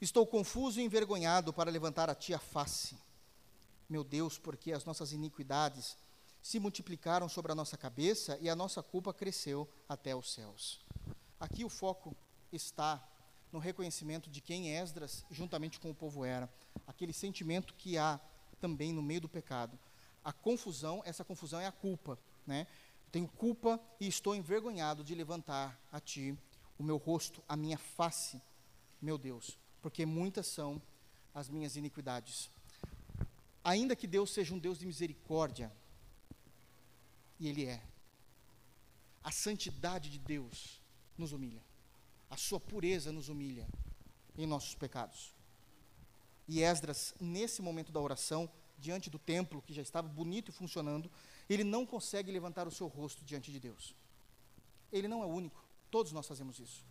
[0.01, 2.97] estou confuso e envergonhado para levantar a ti a face.
[3.87, 5.95] Meu Deus, porque as nossas iniquidades
[6.43, 10.81] se multiplicaram sobre a nossa cabeça e a nossa culpa cresceu até os céus.
[11.39, 12.13] Aqui o foco
[12.51, 13.01] está
[13.49, 16.51] no reconhecimento de quem Esdras, juntamente com o povo, era.
[16.85, 18.19] Aquele sentimento que há
[18.59, 19.79] também no meio do pecado.
[20.21, 22.19] A confusão, essa confusão é a culpa.
[22.45, 22.67] Né?
[23.09, 26.37] Tenho culpa e estou envergonhado de levantar a ti
[26.77, 28.41] o meu rosto, a minha face,
[29.01, 30.81] meu Deus, porque muitas são
[31.33, 32.49] as minhas iniquidades.
[33.63, 35.71] Ainda que Deus seja um Deus de misericórdia,
[37.39, 37.81] e Ele é.
[39.23, 40.81] A santidade de Deus
[41.17, 41.61] nos humilha.
[42.29, 43.67] A sua pureza nos humilha
[44.37, 45.33] em nossos pecados.
[46.47, 51.09] E Esdras, nesse momento da oração, diante do templo, que já estava bonito e funcionando,
[51.49, 53.95] ele não consegue levantar o seu rosto diante de Deus.
[54.91, 56.83] Ele não é único, todos nós fazemos isso.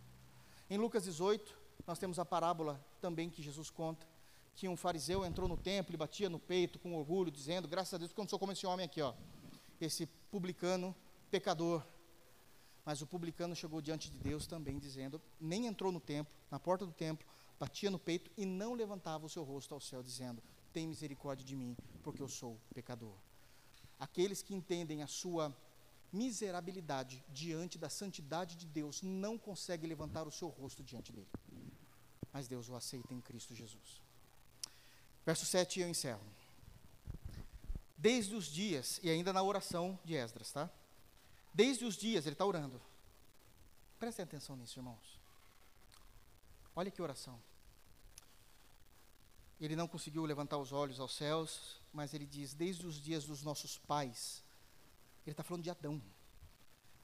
[0.69, 1.55] Em Lucas 18,
[1.85, 4.07] nós temos a parábola também que Jesus conta,
[4.55, 7.97] que um fariseu entrou no templo e batia no peito com orgulho, dizendo: Graças a
[7.97, 9.13] Deus, porque eu não sou como esse homem aqui, ó
[9.85, 10.95] esse publicano
[11.29, 11.85] pecador.
[12.83, 16.87] Mas o publicano chegou diante de Deus também, dizendo, nem entrou no templo, na porta
[16.87, 17.25] do templo,
[17.59, 20.41] batia no peito e não levantava o seu rosto ao céu, dizendo:
[20.73, 23.15] Tem misericórdia de mim, porque eu sou pecador.
[23.99, 25.55] Aqueles que entendem a sua
[26.11, 31.29] miserabilidade diante da santidade de Deus não conseguem levantar o seu rosto diante dele.
[32.33, 34.01] Mas Deus o aceita em Cristo Jesus.
[35.23, 36.25] Verso 7 eu encerro
[38.03, 40.69] desde os dias, e ainda na oração de Esdras, tá?
[41.53, 42.81] Desde os dias, ele está orando.
[43.97, 45.17] Prestem atenção nisso, irmãos.
[46.75, 47.39] Olha que oração.
[49.57, 53.41] Ele não conseguiu levantar os olhos aos céus, mas ele diz: desde os dias dos
[53.41, 54.43] nossos pais.
[55.25, 55.93] Ele está falando de Adão.
[55.93, 56.03] Ele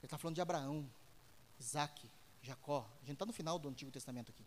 [0.02, 0.86] está falando de Abraão,
[1.58, 2.10] Isaac,
[2.42, 2.86] Jacó.
[2.96, 4.44] A gente está no final do Antigo Testamento aqui.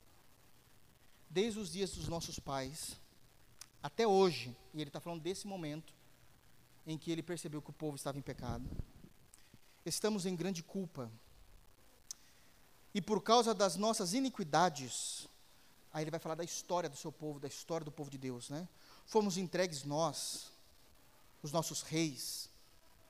[1.28, 2.96] Desde os dias dos nossos pais
[3.82, 5.92] até hoje, e ele está falando desse momento,
[6.86, 8.70] em que ele percebeu que o povo estava em pecado.
[9.86, 11.12] Estamos em grande culpa.
[12.94, 15.28] E por causa das nossas iniquidades,
[15.92, 18.50] aí ele vai falar da história do seu povo, da história do povo de Deus,
[18.50, 18.68] né?
[19.06, 20.52] Fomos entregues nós,
[21.42, 22.50] os nossos reis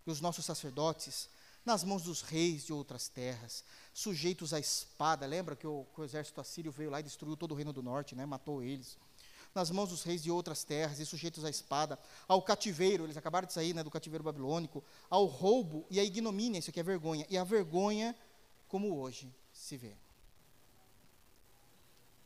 [0.07, 1.29] e os nossos sacerdotes,
[1.65, 3.63] nas mãos dos reis de outras terras,
[3.93, 5.25] sujeitos à espada.
[5.25, 7.83] Lembra que o, que o exército assírio veio lá e destruiu todo o reino do
[7.83, 8.25] norte, né?
[8.25, 8.97] Matou eles
[9.53, 13.45] nas mãos dos reis de outras terras e sujeitos à espada, ao cativeiro, eles acabaram
[13.45, 17.25] de sair né, do cativeiro babilônico, ao roubo e à ignomínia, isso aqui é vergonha,
[17.29, 18.15] e a vergonha
[18.67, 19.95] como hoje se vê.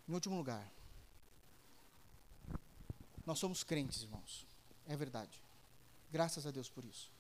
[0.08, 0.72] Em último lugar,
[3.26, 4.48] nós somos crentes, irmãos,
[4.88, 5.42] é verdade,
[6.10, 7.12] graças a Deus por isso.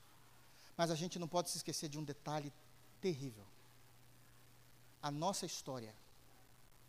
[0.77, 2.53] Mas a gente não pode se esquecer de um detalhe
[3.01, 3.43] terrível.
[5.01, 5.93] A nossa história,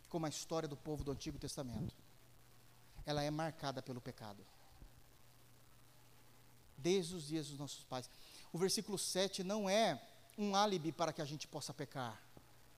[0.09, 1.95] como a história do povo do Antigo Testamento,
[3.09, 4.45] ela é marcada pelo pecado.
[6.77, 8.09] Desde os dias dos nossos pais.
[8.53, 9.99] O versículo 7 não é
[10.37, 12.21] um álibi para que a gente possa pecar.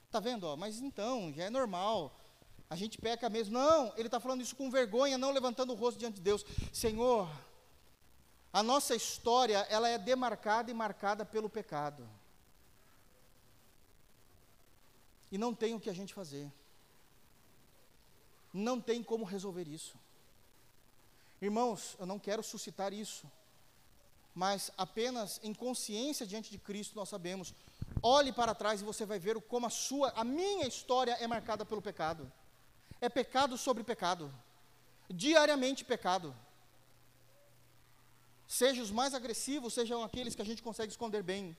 [0.07, 0.45] Está vendo?
[0.45, 2.17] Ó, mas então, já é normal.
[2.71, 3.55] A gente peca mesmo.
[3.55, 6.45] Não, ele está falando isso com vergonha, não levantando o rosto diante de Deus.
[6.73, 7.29] Senhor,
[8.53, 12.09] a nossa história, ela é demarcada e marcada pelo pecado.
[15.33, 16.49] E não tem o que a gente fazer.
[18.55, 19.99] Não tem como resolver isso.
[21.41, 23.27] Irmãos, eu não quero suscitar isso,
[24.35, 27.55] mas apenas em consciência diante de Cristo nós sabemos.
[28.03, 31.65] Olhe para trás e você vai ver como a sua, a minha história é marcada
[31.65, 32.31] pelo pecado.
[33.01, 34.33] É pecado sobre pecado.
[35.09, 36.37] Diariamente pecado.
[38.47, 41.57] Sejam os mais agressivos, sejam aqueles que a gente consegue esconder bem.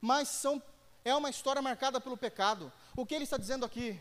[0.00, 0.62] Mas são,
[1.04, 2.72] é uma história marcada pelo pecado.
[2.96, 4.00] O que ele está dizendo aqui?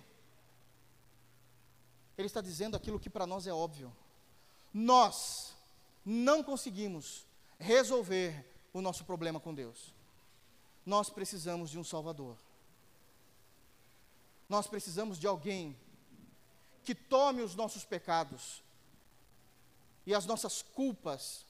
[2.18, 3.94] Ele está dizendo aquilo que para nós é óbvio
[4.74, 5.54] nós
[6.06, 7.26] não conseguimos
[7.60, 9.96] resolver o nosso problema com Deus.
[10.86, 12.38] nós precisamos de um Salvador.
[14.48, 15.76] Nós precisamos de alguém
[16.86, 18.64] que tome os nossos pecados
[20.06, 21.46] e as nossas culpas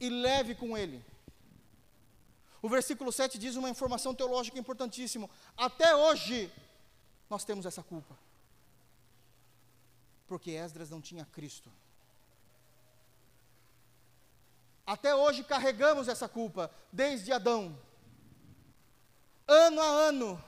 [0.00, 1.04] e leve com ele.
[2.62, 5.28] O versículo 7 diz uma informação teológica importantíssima.
[5.54, 6.50] Até hoje,
[7.28, 8.16] nós temos essa culpa.
[10.26, 11.70] Porque Esdras não tinha Cristo.
[14.88, 17.78] Até hoje carregamos essa culpa, desde Adão.
[19.46, 20.42] Ano a ano,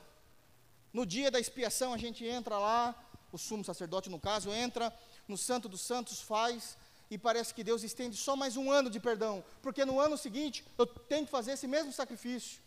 [0.95, 2.95] no dia da expiação, a gente entra lá,
[3.31, 4.91] o sumo sacerdote, no caso, entra
[5.29, 6.79] no Santo dos Santos, faz,
[7.11, 10.65] e parece que Deus estende só mais um ano de perdão, porque no ano seguinte
[10.79, 12.63] eu tenho que fazer esse mesmo sacrifício.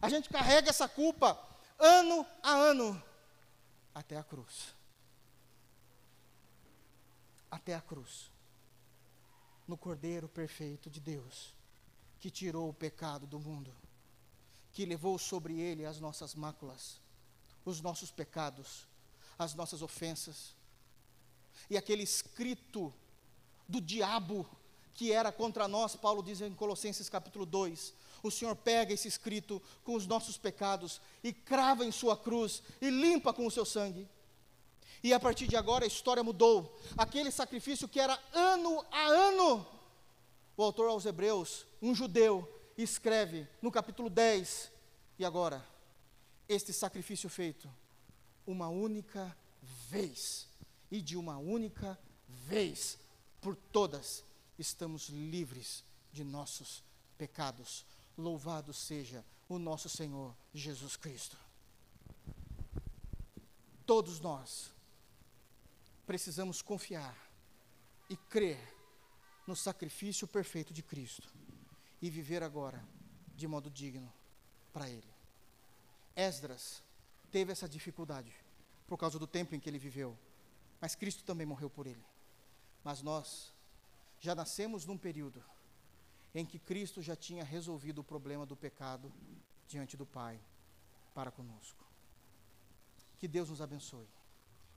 [0.00, 1.36] A gente carrega essa culpa
[1.76, 3.02] ano a ano,
[3.92, 4.72] até a cruz.
[7.50, 8.35] Até a cruz
[9.66, 11.54] no Cordeiro perfeito de Deus,
[12.20, 13.74] que tirou o pecado do mundo,
[14.72, 17.00] que levou sobre ele as nossas máculas,
[17.64, 18.86] os nossos pecados,
[19.38, 20.54] as nossas ofensas,
[21.68, 22.92] e aquele escrito
[23.68, 24.46] do diabo
[24.94, 29.62] que era contra nós, Paulo diz em Colossenses capítulo 2, o Senhor pega esse escrito
[29.84, 34.08] com os nossos pecados e crava em sua cruz e limpa com o seu sangue.
[35.02, 36.78] E a partir de agora a história mudou.
[36.96, 39.66] Aquele sacrifício que era ano a ano.
[40.56, 44.72] O autor aos Hebreus, um judeu, escreve no capítulo 10.
[45.18, 45.64] E agora,
[46.48, 47.68] este sacrifício feito
[48.46, 49.36] uma única
[49.90, 50.48] vez.
[50.90, 51.98] E de uma única
[52.28, 52.98] vez
[53.40, 54.24] por todas,
[54.58, 56.82] estamos livres de nossos
[57.18, 57.84] pecados.
[58.16, 61.36] Louvado seja o nosso Senhor Jesus Cristo.
[63.84, 64.70] Todos nós
[66.06, 67.16] precisamos confiar
[68.08, 68.58] e crer
[69.46, 71.32] no sacrifício perfeito de Cristo
[72.00, 72.82] e viver agora
[73.34, 74.12] de modo digno
[74.72, 75.16] para Ele.
[76.14, 76.82] Esdras
[77.30, 78.32] teve essa dificuldade
[78.86, 80.16] por causa do tempo em que ele viveu,
[80.80, 82.02] mas Cristo também morreu por ele.
[82.82, 83.52] Mas nós
[84.18, 85.44] já nascemos num período
[86.34, 89.12] em que Cristo já tinha resolvido o problema do pecado
[89.66, 90.40] diante do Pai
[91.14, 91.84] para conosco.
[93.18, 94.06] Que Deus nos abençoe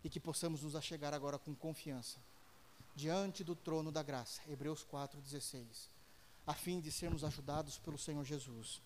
[0.03, 2.19] e que possamos nos achegar agora com confiança
[2.95, 5.89] diante do trono da graça, Hebreus 4:16,
[6.45, 8.81] a fim de sermos ajudados pelo Senhor Jesus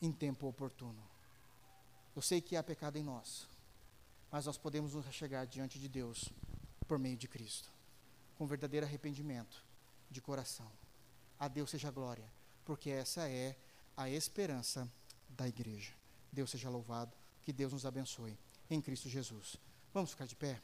[0.00, 1.00] em tempo oportuno.
[2.14, 3.48] Eu sei que há pecado em nós,
[4.30, 6.28] mas nós podemos nos achegar diante de Deus
[6.88, 7.70] por meio de Cristo,
[8.36, 9.64] com verdadeiro arrependimento
[10.10, 10.70] de coração.
[11.38, 12.28] A Deus seja glória,
[12.64, 13.56] porque essa é
[13.96, 14.90] a esperança
[15.28, 15.92] da igreja.
[16.32, 18.36] Deus seja louvado, que Deus nos abençoe
[18.68, 19.56] em Cristo Jesus.
[19.92, 20.60] Vamos ficar de pé?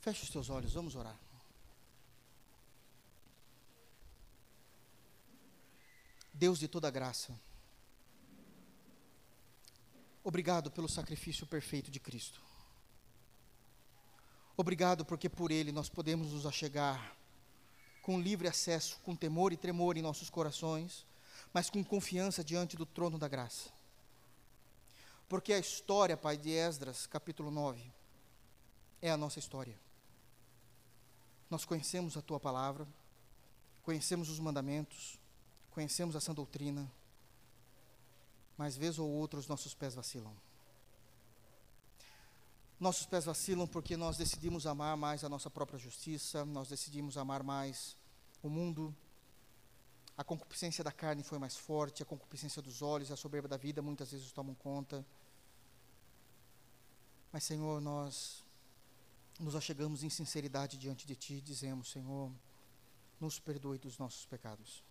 [0.00, 1.18] Feche os teus olhos, vamos orar.
[6.32, 7.38] Deus de toda graça,
[10.24, 12.40] obrigado pelo sacrifício perfeito de Cristo.
[14.56, 17.14] Obrigado porque por Ele nós podemos nos achegar
[18.02, 21.06] com livre acesso, com temor e tremor em nossos corações,
[21.52, 23.70] mas com confiança diante do trono da graça.
[25.28, 27.80] Porque a história, Pai, de Esdras, capítulo 9,
[29.00, 29.78] é a nossa história.
[31.48, 32.86] Nós conhecemos a tua palavra,
[33.82, 35.18] conhecemos os mandamentos,
[35.70, 36.90] conhecemos a sã doutrina,
[38.56, 40.34] mas vez ou outra os nossos pés vacilam.
[42.80, 47.42] Nossos pés vacilam porque nós decidimos amar mais a nossa própria justiça, nós decidimos amar
[47.42, 47.94] mais
[48.42, 48.96] o mundo.
[50.16, 53.82] A concupiscência da carne foi mais forte, a concupiscência dos olhos, a soberba da vida
[53.82, 55.04] muitas vezes tomam conta.
[57.30, 58.42] Mas, Senhor, nós
[59.38, 62.32] nos achegamos em sinceridade diante de Ti e dizemos: Senhor,
[63.20, 64.82] nos perdoe dos nossos pecados.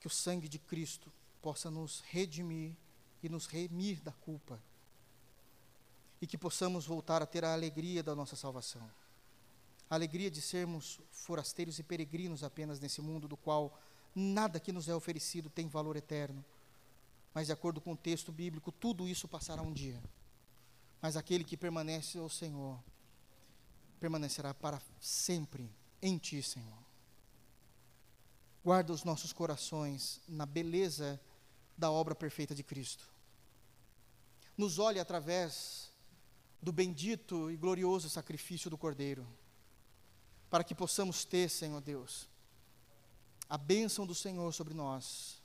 [0.00, 1.12] Que o sangue de Cristo
[1.42, 2.74] possa nos redimir
[3.22, 4.58] e nos remir da culpa
[6.20, 8.88] e que possamos voltar a ter a alegria da nossa salvação.
[9.88, 13.80] A alegria de sermos forasteiros e peregrinos apenas nesse mundo do qual
[14.14, 16.44] nada que nos é oferecido tem valor eterno.
[17.32, 20.00] Mas, de acordo com o texto bíblico, tudo isso passará um dia.
[21.00, 22.78] Mas aquele que permanece ao Senhor,
[23.98, 25.70] permanecerá para sempre
[26.02, 26.78] em Ti, Senhor.
[28.62, 31.18] Guarda os nossos corações na beleza
[31.76, 33.08] da obra perfeita de Cristo.
[34.56, 35.89] Nos olhe através
[36.62, 39.26] do bendito e glorioso sacrifício do Cordeiro,
[40.50, 42.28] para que possamos ter, Senhor Deus,
[43.48, 45.40] a bênção do Senhor sobre nós.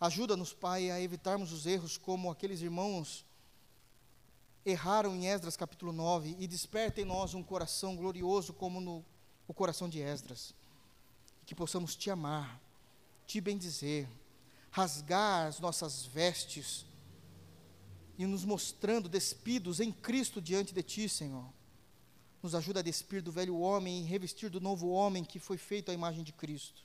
[0.00, 3.24] Ajuda-nos, Pai, a evitarmos os erros como aqueles irmãos
[4.64, 9.04] erraram em Esdras capítulo 9 e desperta em nós um coração glorioso como no
[9.46, 10.54] o coração de Esdras.
[11.44, 12.60] Que possamos te amar,
[13.26, 14.08] te bendizer,
[14.70, 16.86] rasgar as nossas vestes
[18.18, 21.46] e nos mostrando despidos em Cristo diante de ti, Senhor.
[22.42, 25.90] Nos ajuda a despir do velho homem e revestir do novo homem que foi feito
[25.90, 26.82] à imagem de Cristo.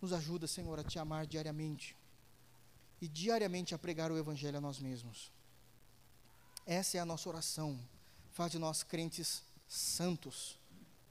[0.00, 1.94] Nos ajuda, Senhor, a te amar diariamente
[3.00, 5.30] e diariamente a pregar o Evangelho a nós mesmos.
[6.66, 7.78] Essa é a nossa oração.
[8.32, 10.58] Faz de nós crentes santos,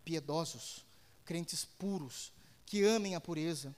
[0.03, 0.85] piedosos,
[1.25, 2.31] crentes puros,
[2.65, 3.75] que amem a pureza,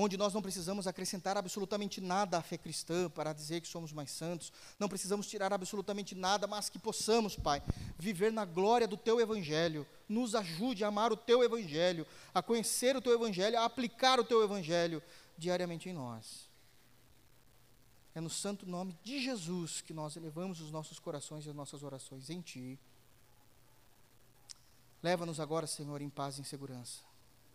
[0.00, 4.12] onde nós não precisamos acrescentar absolutamente nada à fé cristã para dizer que somos mais
[4.12, 7.60] santos, não precisamos tirar absolutamente nada, mas que possamos, Pai,
[7.98, 9.84] viver na glória do Teu Evangelho.
[10.08, 14.24] Nos ajude a amar o Teu Evangelho, a conhecer o Teu Evangelho, a aplicar o
[14.24, 15.02] Teu Evangelho
[15.36, 16.48] diariamente em nós.
[18.14, 21.82] É no santo nome de Jesus que nós elevamos os nossos corações e as nossas
[21.82, 22.78] orações em Ti.
[25.02, 27.00] Leva-nos agora, Senhor, em paz e em segurança.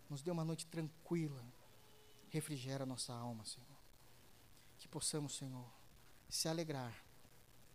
[0.10, 1.42] Nos dê uma noite tranquila.
[2.34, 3.68] Refrigera nossa alma, Senhor.
[4.80, 5.68] Que possamos, Senhor,
[6.28, 6.92] se alegrar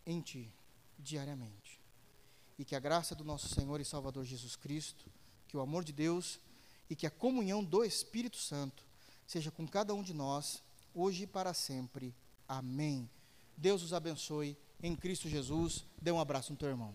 [0.05, 0.51] em Ti
[0.97, 1.79] diariamente.
[2.57, 5.09] E que a graça do nosso Senhor e Salvador Jesus Cristo,
[5.47, 6.41] que o amor de Deus
[6.89, 8.83] e que a comunhão do Espírito Santo
[9.25, 10.61] seja com cada um de nós,
[10.93, 12.13] hoje e para sempre.
[12.45, 13.09] Amém.
[13.55, 15.85] Deus os abençoe em Cristo Jesus.
[16.01, 16.93] Dê um abraço no teu irmão.